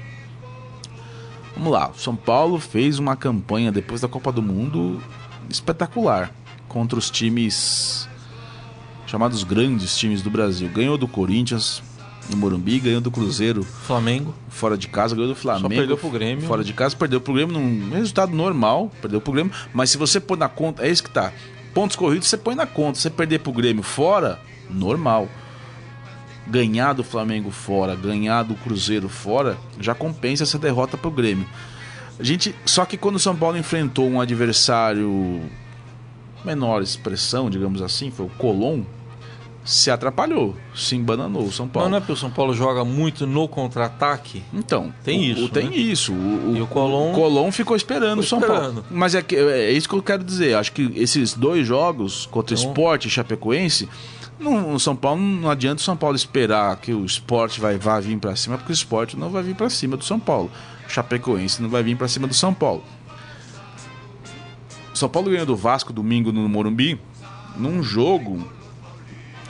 [1.56, 5.02] Vamos lá, o São Paulo fez uma campanha depois da Copa do Mundo
[5.50, 6.32] espetacular
[6.68, 8.08] contra os times
[9.08, 10.70] chamados grandes times do Brasil.
[10.70, 11.82] Ganhou do Corinthians
[12.30, 13.64] no Morumbi, ganhou do Cruzeiro.
[13.64, 14.36] Flamengo.
[14.50, 15.70] Fora de casa, ganhou do Flamengo.
[15.70, 16.46] Só perdeu pro Grêmio.
[16.46, 19.52] Fora de casa, perdeu pro Grêmio num resultado normal, perdeu pro Grêmio.
[19.74, 21.32] Mas se você pôr na conta, é isso que tá
[21.78, 22.98] pontos corridos você põe na conta.
[22.98, 25.30] Você perder pro Grêmio fora, normal.
[26.48, 31.46] Ganhar do Flamengo fora, ganhar do Cruzeiro fora, já compensa essa derrota pro Grêmio.
[32.20, 35.40] A gente, só que quando o São Paulo enfrentou um adversário
[36.44, 38.82] menor expressão, digamos assim, foi o Colom,
[39.68, 41.90] se atrapalhou, se embananou o São Paulo.
[41.90, 44.42] Não, não é porque o São Paulo joga muito no contra-ataque?
[44.54, 45.46] Então, tem o, isso.
[45.46, 45.76] O, tem né?
[45.76, 46.14] isso.
[46.14, 48.82] O, e o Colom, o Colom ficou esperando o São esperando.
[48.82, 48.86] Paulo.
[48.90, 50.56] Mas é, que, é isso que eu quero dizer.
[50.56, 52.70] Acho que esses dois jogos contra então...
[52.70, 53.90] Sport e Chapecoense,
[54.40, 58.18] no São Paulo não adianta o São Paulo esperar que o Sport vai, vai vir
[58.18, 60.50] para cima, porque o Sport não vai vir para cima do São Paulo.
[60.88, 62.86] O Chapecoense não vai vir para cima do São Paulo.
[64.94, 66.98] O São Paulo ganhou do Vasco domingo no Morumbi,
[67.58, 68.56] num jogo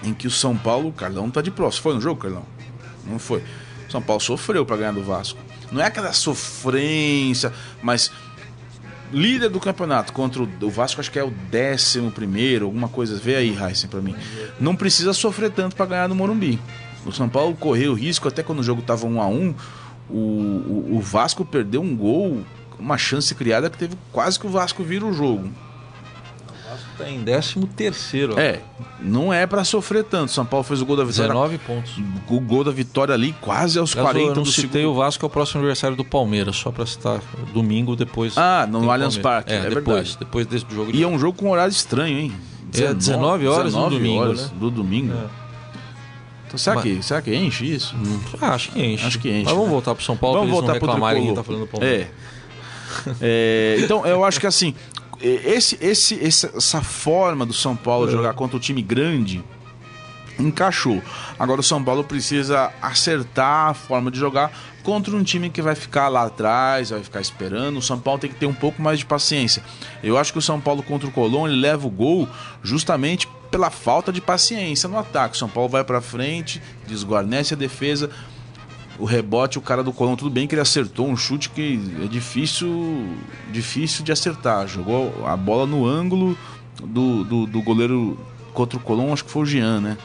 [0.03, 1.83] em que o São Paulo, o Carlão tá de próximo.
[1.83, 2.43] Foi no jogo, Carlão?
[3.05, 3.43] Não foi.
[3.87, 5.39] O São Paulo sofreu para ganhar do Vasco.
[5.71, 8.11] Não é aquela sofrência, mas
[9.11, 13.15] líder do campeonato contra o Vasco, acho que é o décimo primeiro, alguma coisa.
[13.17, 14.15] Vê aí, Heisen, para mim.
[14.59, 16.59] Não precisa sofrer tanto para ganhar no Morumbi.
[17.05, 19.55] O São Paulo correu risco, até quando o jogo tava 1 a 1
[20.09, 22.41] o, o, o Vasco perdeu um gol
[22.79, 25.49] uma chance criada que teve quase que o Vasco vira o jogo.
[26.97, 28.39] Tá em 13 terceiro.
[28.39, 28.59] É,
[28.99, 30.31] não é pra sofrer tanto.
[30.31, 31.27] São Paulo fez o gol da vitória.
[31.29, 31.93] 19 pontos.
[32.27, 34.91] O gol da vitória ali quase aos Aliás, 40 eu não do citei segundo.
[34.95, 37.21] o Vasco é o próximo aniversário do Palmeiras, só pra citar
[37.53, 38.35] domingo depois.
[38.37, 39.17] Ah, no Allianz.
[39.17, 40.17] Parque, É, é depois, verdade.
[40.19, 40.91] depois desse jogo.
[40.91, 42.33] de- E é um jogo com horário estranho, hein?
[42.73, 44.49] É, 19 horas no domingo, horas né?
[44.59, 45.13] do domingo.
[45.13, 45.25] É.
[46.47, 47.95] Então, será, Mas- que, será que enche isso?
[48.41, 49.05] Ah, acho que enche.
[49.05, 49.71] Acho que enche, Mas vamos né?
[49.71, 51.43] voltar pro São Paulo Vamos voltar não pro reclamarem quem tricolor.
[51.43, 52.07] tá falando do Palmeiras.
[52.07, 52.27] É.
[53.21, 54.73] É, então, eu acho que assim,
[55.22, 57.78] esse, esse, essa forma do São É.
[57.78, 59.43] Paulo jogar contra o time grande
[60.39, 61.01] encaixou.
[61.39, 64.51] Agora o São Paulo precisa acertar a forma de jogar
[64.84, 67.78] contra um time que vai ficar lá atrás, vai ficar esperando.
[67.78, 69.63] O São Paulo tem que ter um pouco mais de paciência.
[70.03, 72.28] Eu acho que o São Paulo contra o Colón ele leva o gol
[72.63, 75.36] justamente pela falta de paciência no ataque.
[75.36, 78.09] O São Paulo vai pra frente, desguarnece a defesa.
[78.99, 82.07] O rebote, o cara do Colón, tudo bem que ele acertou um chute que é
[82.07, 83.05] difícil,
[83.51, 84.67] difícil de acertar.
[84.67, 86.35] Jogou a bola no ângulo
[86.83, 88.17] do, do, do goleiro
[88.53, 89.97] contra o Colón, acho que foi o Jean, né?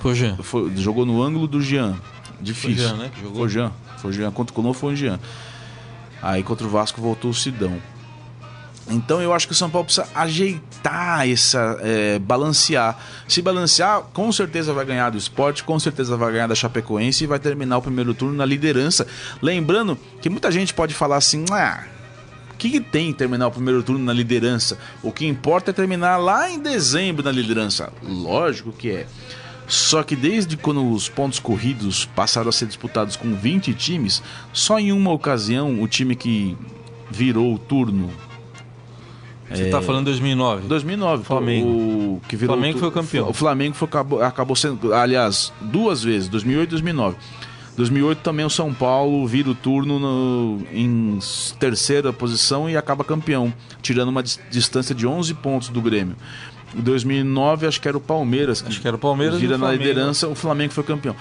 [0.00, 0.36] Pô, Jean.
[0.38, 1.96] Foi- jogou no ângulo do Jean.
[2.40, 2.76] Difícil.
[2.76, 3.36] Foi o Jean, né, que jogou?
[3.36, 3.72] Foi o Jean.
[3.98, 4.30] Foi o Jean.
[4.30, 5.20] Contra o Colón foi o Jean.
[6.22, 7.76] Aí contra o Vasco voltou o Sidão.
[8.90, 11.78] Então eu acho que o São Paulo precisa ajeitar essa.
[11.80, 12.98] é, balancear.
[13.26, 17.26] Se balancear, com certeza vai ganhar do esporte, com certeza vai ganhar da Chapecoense e
[17.26, 19.06] vai terminar o primeiro turno na liderança.
[19.42, 21.84] Lembrando que muita gente pode falar assim, ah.
[22.52, 24.78] O que, que tem em terminar o primeiro turno na liderança?
[25.00, 27.92] O que importa é terminar lá em dezembro na liderança.
[28.02, 29.06] Lógico que é.
[29.68, 34.22] Só que desde quando os pontos corridos passaram a ser disputados com 20 times,
[34.52, 36.56] só em uma ocasião o time que
[37.10, 38.10] virou o turno
[39.50, 39.70] Você É.
[39.70, 40.68] tá falando 2009.
[40.68, 41.68] 2009, Flamengo.
[41.68, 43.28] O que virou Flamengo foi o campeão.
[43.28, 47.16] O Flamengo foi, acabou, acabou sendo, aliás, duas vezes, 2008 e 2009.
[47.76, 51.18] 2008 também o São Paulo vira o turno no- em
[51.60, 56.16] terceira posição e acaba campeão, tirando uma dis- distância de 11 pontos do Grêmio.
[56.76, 59.70] Em 2009 acho que era o Palmeiras que Acho que era o Palmeiras vira na
[59.72, 61.14] liderança, o Flamengo foi campeão.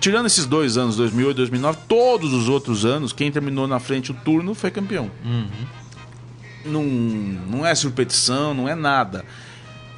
[0.00, 4.12] Tirando esses dois anos, 2008 e 2009, todos os outros anos, quem terminou na frente
[4.12, 5.10] o turno foi campeão
[6.64, 9.24] não, não é superstição, não é nada.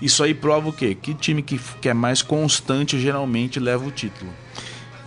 [0.01, 0.95] Isso aí prova o quê?
[0.95, 4.31] Que time que, que é mais constante geralmente leva o título.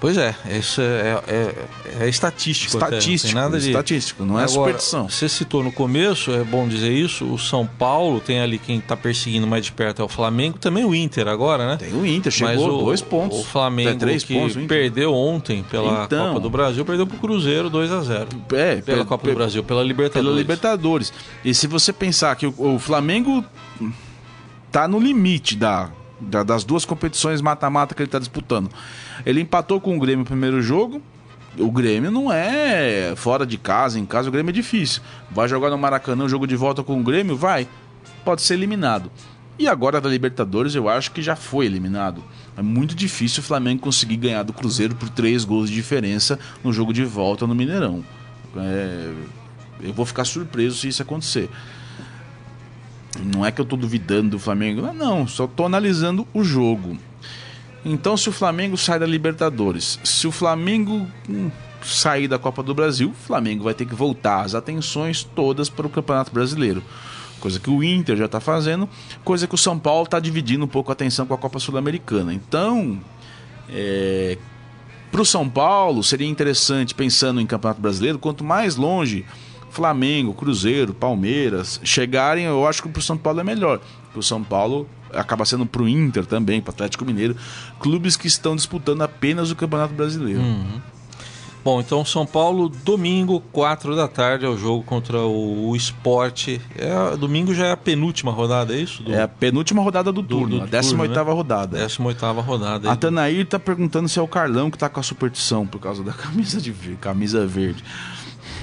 [0.04, 1.56] Pois é, isso é, é,
[2.02, 2.76] é estatístico.
[2.76, 3.68] até, não tem Estatístico, nada de...
[3.70, 5.08] estatístico, não é Agora, superstição.
[5.08, 8.98] Você citou no começo, é bom dizer isso, o São Paulo tem ali quem tá
[8.98, 11.78] perseguindo mais de perto é o Flamengo, também o Inter agora, né?
[11.78, 13.40] Tem o Inter, chegou Mas o, dois pontos.
[13.40, 16.28] O Flamengo É, três que pontos, o perdeu ontem pela Então.
[16.28, 19.64] Copa do Brasil, perdeu pro Cruzeiro 2 a 0 É, Pela pe- Copa do Brasil,
[19.64, 20.26] pela Libertadores.
[20.28, 21.14] Pela Libertadores.
[21.46, 23.42] E se você pensar que o, o Flamengo
[24.70, 25.90] tá no limite da,
[26.20, 28.70] da- das duas competições mata-mata que ele tá disputando.
[29.26, 31.02] Ele empatou com o Grêmio no primeiro jogo.
[31.58, 35.02] O Grêmio não é fora de casa, em casa o Grêmio é difícil.
[35.30, 37.68] Vai jogar no Maracanã, jogo de volta com o Grêmio, vai.
[38.26, 39.12] Pode ser eliminado.
[39.58, 42.24] E agora da Libertadores eu acho que já foi eliminado.
[42.58, 46.74] É muito difícil o Flamengo conseguir ganhar do Cruzeiro por três gols de diferença no
[46.74, 48.04] jogo de volta no Mineirão.
[48.58, 49.14] É,
[49.82, 51.50] eu vou ficar surpreso se isso acontecer.
[53.24, 56.98] Não é que eu tô duvidando do Flamengo, não, só tô analisando o jogo.
[57.86, 62.74] Então, se o Flamengo sai da Libertadores, se o Flamengo hum, sair da Copa do
[62.74, 66.82] Brasil, o Flamengo vai ter que voltar as atenções todas para o Campeonato Brasileiro.
[67.40, 68.88] Coisa que o Inter já está fazendo,
[69.24, 72.34] coisa que o São Paulo está dividindo um pouco a atenção com a Copa Sul-Americana.
[72.34, 72.98] Então,
[73.70, 74.38] é,
[75.12, 79.26] para o São Paulo, seria interessante, pensando em Campeonato Brasileiro, quanto mais longe
[79.70, 83.82] Flamengo, Cruzeiro, Palmeiras chegarem, eu acho que para o São Paulo é melhor.
[84.12, 87.36] Para o São Paulo acaba sendo para o Inter também, para o Atlético Mineiro,
[87.80, 90.42] clubes que estão disputando apenas o Campeonato Brasileiro.
[91.64, 96.60] Bom, então São Paulo, domingo, 4 da tarde, é o jogo contra o, o Sport.
[96.76, 99.02] É, domingo já é a penúltima rodada, é isso?
[99.02, 101.32] Do, É a penúltima rodada do, do- turno, do a 18 turno, né?
[101.34, 101.78] rodada.
[101.86, 102.92] 18 rodada.
[102.92, 102.96] A.
[102.98, 106.12] Tanair tá perguntando se é o Carlão que tá com a superstição por causa da
[106.12, 107.82] camisa de camisa verde.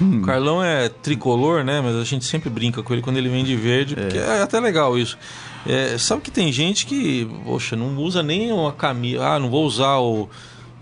[0.01, 1.81] O Carlão é tricolor, né?
[1.81, 4.59] Mas a gente sempre brinca com ele quando ele vem de verde, porque é até
[4.59, 5.17] legal isso.
[5.65, 9.23] É, sabe que tem gente que, poxa, não usa nem uma camisa.
[9.23, 10.29] Ah, não vou usar o.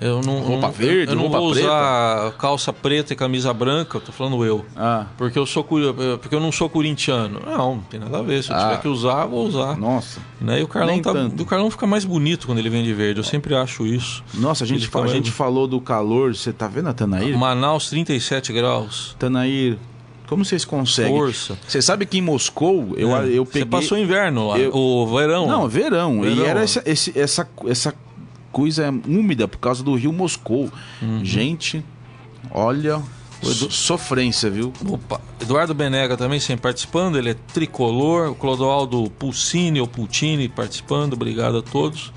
[0.01, 1.67] Eu não, Roupa verde, eu não roupa vou preta.
[1.67, 4.65] usar calça preta e camisa branca, eu tô falando eu.
[4.75, 7.41] Ah, Porque eu sou curi- porque eu não sou corintiano.
[7.45, 8.41] Não, não tem nada a ver.
[8.41, 8.59] Se eu Ah.
[8.69, 9.75] tiver que usar, vou usar.
[9.77, 10.21] nossa.
[10.39, 10.61] Né?
[10.61, 13.19] E o Carlão, tá, o Carlão fica mais bonito quando ele vem de verde.
[13.19, 14.23] Eu sempre acho isso.
[14.35, 17.37] Nossa, a gente, Ele fa- a gente falou do calor, você tá vendo a Tanair?
[17.37, 19.17] Manaus, 37 graus.
[19.19, 19.77] Tanair,
[20.29, 21.11] como vocês conseguem?
[21.11, 21.57] Força.
[21.67, 23.27] Você sabe que em Moscou, eu, É.
[23.27, 23.65] eu Você peguei...
[23.67, 25.45] passou inverno lá, eu- o verão.
[25.45, 26.23] Não, verão.
[26.25, 26.63] E Verão, era ó.
[26.63, 27.93] essa, esse- essa, essa
[28.51, 30.71] coisa úmida por causa do rio Moscou.
[31.01, 31.23] Uhum.
[31.23, 31.83] Gente,
[32.51, 33.01] olha,
[33.41, 34.73] So- Sofrência, viu?
[34.85, 38.31] Opa, Eduardo Benega também sempre participando, ele é tricolor.
[38.31, 42.11] O Clodoaldo Pulcini ou Pulcini participando, obrigado a todos.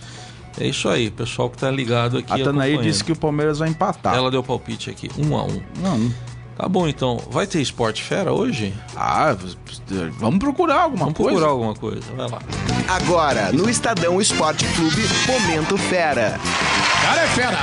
[0.59, 2.33] É isso aí, pessoal que tá ligado aqui.
[2.33, 4.15] A Tanaí disse que o Palmeiras vai empatar.
[4.17, 5.63] Ela deu palpite aqui, um a um.
[5.81, 6.13] Não.
[6.63, 8.73] Tá bom então, vai ter Esporte Fera hoje?
[8.95, 9.37] Ah,
[10.13, 11.31] vamos procurar alguma Vamos coisa.
[11.33, 12.41] procurar alguma coisa, vai lá.
[12.87, 16.39] Agora, no Estadão Esporte Clube, Momento Fera.
[17.03, 17.59] Cara é fera!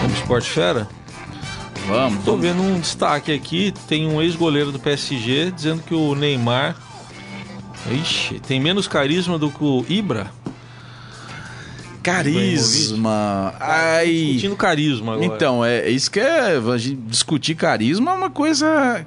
[0.00, 0.88] Vamos Esporte Fera?
[1.86, 2.24] Vamos.
[2.24, 2.40] Tô vamos.
[2.40, 6.74] vendo um destaque aqui, tem um ex-goleiro do PSG dizendo que o Neymar
[7.88, 10.32] Ixi, tem menos carisma do que o Ibra.
[12.12, 13.54] Carisma.
[13.60, 14.06] Ai.
[14.06, 15.26] Discutindo carisma agora.
[15.26, 16.56] Então, é é isso que é.
[16.56, 19.04] A gente discutir carisma é uma coisa.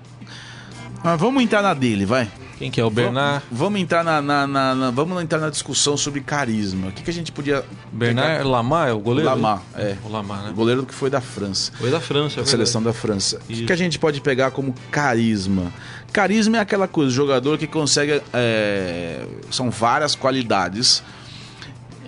[1.04, 2.30] Mas vamos entrar na dele, vai.
[2.60, 3.44] Quem que é o Bernard?
[3.50, 6.90] Vamos, vamos entrar na, na- na- na- Vamos entrar na discussão sobre carisma.
[6.90, 7.66] O que, que a gente podia.
[7.92, 9.28] Bernard Lamar é o goleiro?
[9.32, 9.96] Lamar, é.
[10.06, 10.54] O Lamar, O né?
[10.56, 11.72] goleiro que foi da França.
[11.80, 13.38] Foi da França, é A seleção da França.
[13.38, 13.66] O que, Isso.
[13.66, 15.74] que a gente pode pegar como carisma?
[16.14, 18.22] Carisma é aquela coisa, jogador que consegue.
[18.32, 21.02] é, são várias qualidades.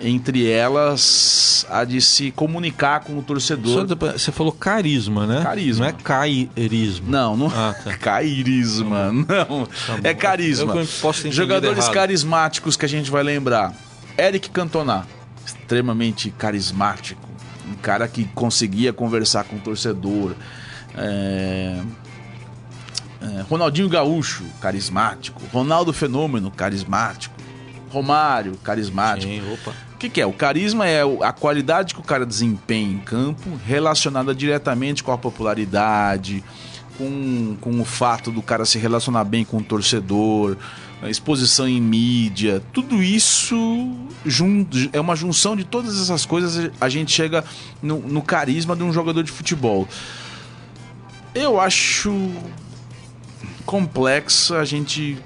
[0.02, 3.86] Entre elas, a de se comunicar com o torcedor.
[4.12, 5.42] Você falou carisma, né?
[5.42, 5.84] Carisma.
[5.84, 7.10] Não é cairismo.
[7.10, 7.46] Não, não.
[7.46, 7.96] Ah, tá.
[7.96, 9.24] Cairisma, não.
[9.48, 9.66] bom.
[10.02, 10.74] É carisma.
[11.30, 13.72] Jogadores carismáticos que a gente vai lembrar.
[14.18, 15.06] Eric Cantona,
[15.44, 17.28] extremamente carismático.
[17.68, 20.34] Um cara que conseguia conversar com o torcedor.
[20.96, 21.80] É,
[23.22, 25.42] é, Ronaldinho Gaúcho, carismático.
[25.52, 27.33] Ronaldo Fenômeno, carismático.
[27.94, 29.32] Romário, carismático.
[29.32, 29.72] Sim, opa.
[29.94, 30.26] O que, que é?
[30.26, 35.16] O carisma é a qualidade que o cara desempenha em campo relacionada diretamente com a
[35.16, 36.42] popularidade,
[36.98, 40.56] com, com o fato do cara se relacionar bem com o torcedor,
[41.00, 42.62] a exposição em mídia.
[42.72, 43.56] Tudo isso
[44.26, 46.70] jun- é uma junção de todas essas coisas.
[46.80, 47.42] A gente chega
[47.82, 49.88] no, no carisma de um jogador de futebol.
[51.34, 52.12] Eu acho
[53.64, 55.16] complexo a gente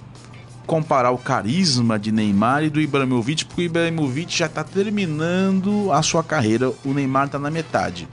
[0.69, 6.03] comparar o carisma de Neymar e do Ibrahimovic, porque o Ibrahimovic já está terminando a
[6.03, 8.07] sua carreira, o Neymar está na metade.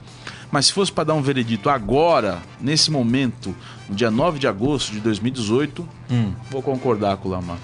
[0.50, 3.54] Mas se fosse para dar um veredito agora, nesse momento,
[3.88, 7.58] no dia 9 de agosto de 2018, Hum, vou concordar com o Lamar.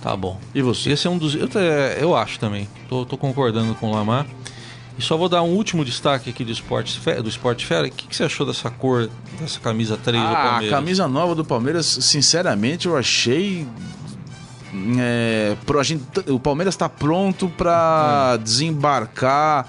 [0.00, 0.40] tá bom.
[0.54, 0.90] E você?
[0.90, 1.34] Esse é um dos.
[1.34, 1.58] Eu, te-
[2.00, 2.66] eu acho também.
[2.88, 4.26] Tô, tô concordando com o Lamar.
[4.98, 7.86] E só vou dar um último destaque aqui do Esporte, do Esporte Fera.
[7.86, 9.08] O que, que você achou dessa cor,
[9.40, 10.70] dessa camisa 3 do Ah, a Palmeiras?
[10.78, 13.66] camisa nova do Palmeiras, sinceramente, eu achei.
[14.98, 18.42] É, pro- a gente- o Palmeiras está pronto para Hum.
[18.42, 19.66] desembarcar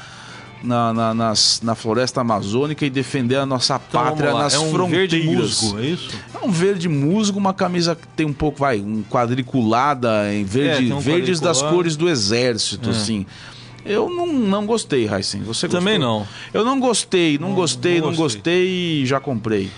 [0.64, 4.70] na, na, nas- na floresta amazônica e defender a nossa Então, pátria nas é um
[4.72, 5.12] fronteiras.
[5.12, 6.10] verde musgo, é isso?
[6.39, 10.91] É um verde musgo, uma camisa que tem um pouco, vai, um quadriculada em verde,
[10.91, 12.91] É, um verdes das cores do exército, É.
[12.91, 13.26] assim.
[13.86, 15.41] Eu não, não gostei, Raicen.
[15.41, 15.79] Você gostou?
[15.79, 16.25] Também não.
[16.53, 18.41] Eu não gostei, não, Não- gostei, não não gostei.
[18.41, 18.67] gostei
[19.01, 19.69] e já comprei.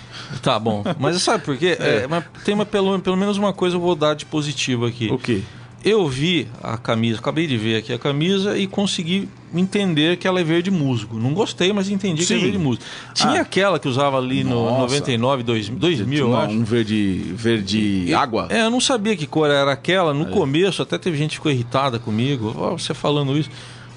[0.42, 0.82] Tá bom.
[0.98, 1.76] Mas sabe por quê?
[1.84, 5.08] É, mas tem uma, pelo, pelo menos uma coisa eu vou dar de positivo aqui.
[5.10, 5.42] O quê?
[5.84, 10.40] Eu vi a camisa, acabei de ver aqui a camisa e consegui entender que ela
[10.40, 11.18] é verde musgo.
[11.20, 12.36] Não gostei, mas entendi que Sim.
[12.36, 12.82] é verde musgo.
[13.12, 13.42] Tinha Ah.
[13.42, 14.78] aquela que usava ali no Nossa.
[14.80, 16.54] 99, 2000, 2000 eu Não, acho.
[16.54, 18.46] um verde, verde água?
[18.50, 20.14] É, eu não sabia que cor era aquela.
[20.14, 22.54] No começo, até teve gente que ficou irritada comigo.
[22.56, 23.50] Ó, você falando isso.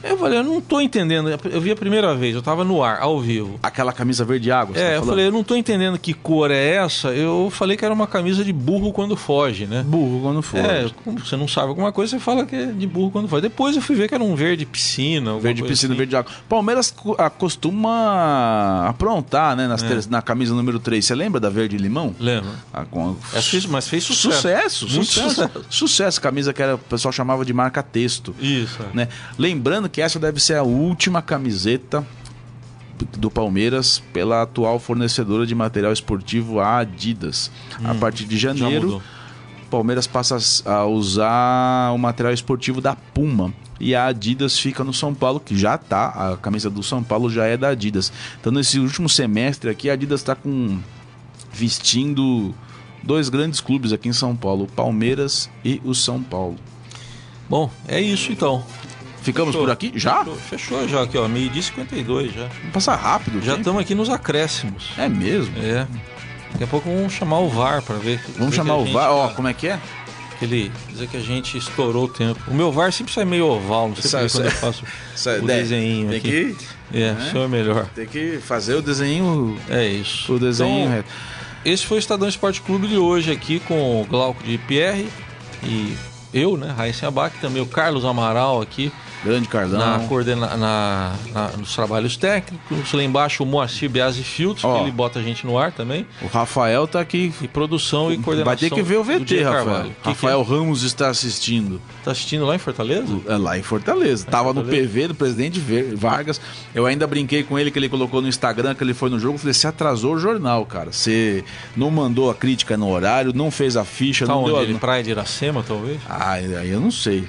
[0.09, 1.29] Eu falei, eu não tô entendendo.
[1.29, 3.59] Eu vi a primeira vez, eu tava no ar, ao vivo.
[3.61, 4.75] Aquela camisa verde água?
[4.75, 7.09] você É, tá eu falei, eu não tô entendendo que cor é essa.
[7.09, 9.83] Eu falei que era uma camisa de burro quando foge, né?
[9.85, 10.59] Burro quando for.
[10.59, 13.41] É, você não sabe alguma coisa, você fala que é de burro quando foge.
[13.41, 15.37] Depois eu fui ver que era um verde piscina.
[15.39, 15.97] Verde piscina, assim.
[15.97, 16.31] verde água.
[16.47, 19.67] Palmeiras ah, costuma aprontar, né?
[19.67, 19.87] nas É.
[19.87, 21.03] ter- Na camisa número 3.
[21.03, 22.15] Você lembra da verde limão?
[22.19, 22.49] Lembro.
[22.73, 23.39] Ah, com- É,
[23.69, 24.35] mas fez sucesso.
[24.37, 25.29] Sucesso, Muito sucesso.
[25.35, 25.65] sucesso.
[25.69, 26.21] Sucesso.
[26.21, 28.35] Camisa que era, o pessoal chamava de marca texto.
[28.39, 28.79] Isso.
[28.81, 28.95] é.
[28.95, 29.07] né?
[29.37, 32.05] Lembrando que essa deve ser a última camiseta
[33.17, 37.51] do Palmeiras pela atual fornecedora de material esportivo, a Adidas.
[37.83, 39.03] a partir de Hum, janeiro,
[39.69, 43.53] Palmeiras passa a usar o material esportivo da Puma.
[43.79, 46.07] E a Adidas fica no São Paulo, que já tá.
[46.33, 48.11] A camisa do São Paulo já é da Adidas.
[48.39, 50.79] Então, nesse último semestre aqui, a Adidas está com.
[51.53, 52.55] vestindo
[53.03, 56.55] dois grandes clubes aqui em São Paulo: o Palmeiras e o São Paulo.
[57.49, 58.63] Bom, é isso então.
[59.27, 59.67] Ficamos Fechou.
[59.67, 59.91] por aqui?
[59.95, 60.19] Já?
[60.23, 61.27] Fechou, fechou já aqui, ó.
[61.27, 62.47] Meio-dia e 52 já.
[62.71, 64.91] Passa rápido, Já estamos aqui nos acréscimos.
[64.97, 65.53] É mesmo?
[65.61, 65.85] É.
[66.53, 68.21] Daqui a pouco vamos chamar o VAR para ver.
[68.37, 69.11] Vamos chamar o VAR.
[69.11, 69.79] Ó, tá- como é que é?
[70.39, 72.39] ele dizer que a gente estourou o tempo.
[72.47, 74.83] O meu VAR sempre sai meio oval, não sei Sai- porque quando eu sai- faço
[75.15, 76.55] sai- o né, desenho Tem aqui.
[76.91, 77.31] que, É, né?
[77.33, 77.85] o é melhor.
[77.95, 79.59] tem que fazer o desenho.
[79.67, 80.31] É isso.
[80.35, 81.09] O desenho Então, reto.
[81.65, 85.09] Esse foi o Estadão Esporte Clube de hoje aqui com o Glauco de Pierre
[85.63, 85.97] e
[86.31, 88.91] eu, né, Raíssa Abac, também o Carlos Amaral aqui
[89.23, 89.79] Grande Carlão.
[89.79, 92.93] na coordena, na, na- nos trabalhos técnicos.
[92.93, 94.75] Lá embaixo o Moacir Biasi Fields, Ó.
[94.77, 96.05] que ele bota a gente no ar também.
[96.21, 97.33] O Rafael tá aqui.
[97.41, 98.45] E produção e coordenação.
[98.45, 99.91] Vai ter que ver o VT, Rafael.
[100.03, 101.81] Que Rafael Ramos está assistindo.
[101.97, 103.19] Que, tá assistindo lá em Fortaleza?
[103.27, 104.25] É lá em Fortaleza.
[104.25, 104.87] Tava no Fortaleza.
[104.87, 105.59] PV do presidente
[105.95, 106.39] Vargas.
[106.73, 109.37] Eu ainda brinquei com ele que ele colocou no Instagram que ele foi no jogo.
[109.37, 110.91] Falei, você atrasou o jornal, cara.
[110.91, 111.43] Você
[111.75, 114.65] não mandou a crítica no horário, não fez a ficha, Tá não onde?
[114.67, 114.79] deu a...
[114.79, 115.99] Praia de Iracema, talvez?
[116.07, 117.27] Ah, aí eu não sei.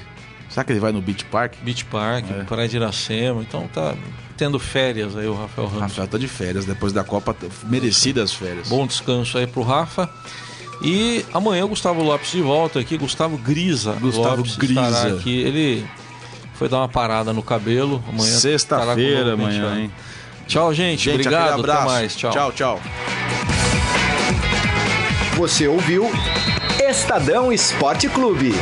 [0.49, 1.55] Será que ele vai no Beach Park?
[1.63, 2.45] Beach Park, É.
[2.45, 3.43] Praia de Iracema.
[3.43, 3.95] Então tá
[4.37, 5.83] tendo férias aí o Rafael Ramos.
[5.83, 8.69] Rafael tá de férias depois da Copa, merecidas férias.
[8.69, 10.09] Bom descanso aí pro Rafa.
[10.83, 12.97] E amanhã o Gustavo Lopes de volta aqui.
[12.97, 13.93] Gustavo Grisa.
[13.95, 14.81] Gustavo Lopes Grisa.
[14.81, 15.41] estará aqui.
[15.41, 15.87] Ele
[16.55, 18.03] foi dar uma parada no cabelo.
[18.09, 19.91] Amanhã Sexta-feira, amanhã, hein?
[20.47, 21.05] Tchau, gente.
[21.05, 21.71] Gente, Obrigado.
[21.71, 22.17] Até mais.
[22.17, 22.31] Tchau.
[22.31, 22.53] tchau.
[22.53, 22.81] tchau.
[25.37, 26.11] Você ouviu
[26.81, 28.55] Estadão Esporte Clube.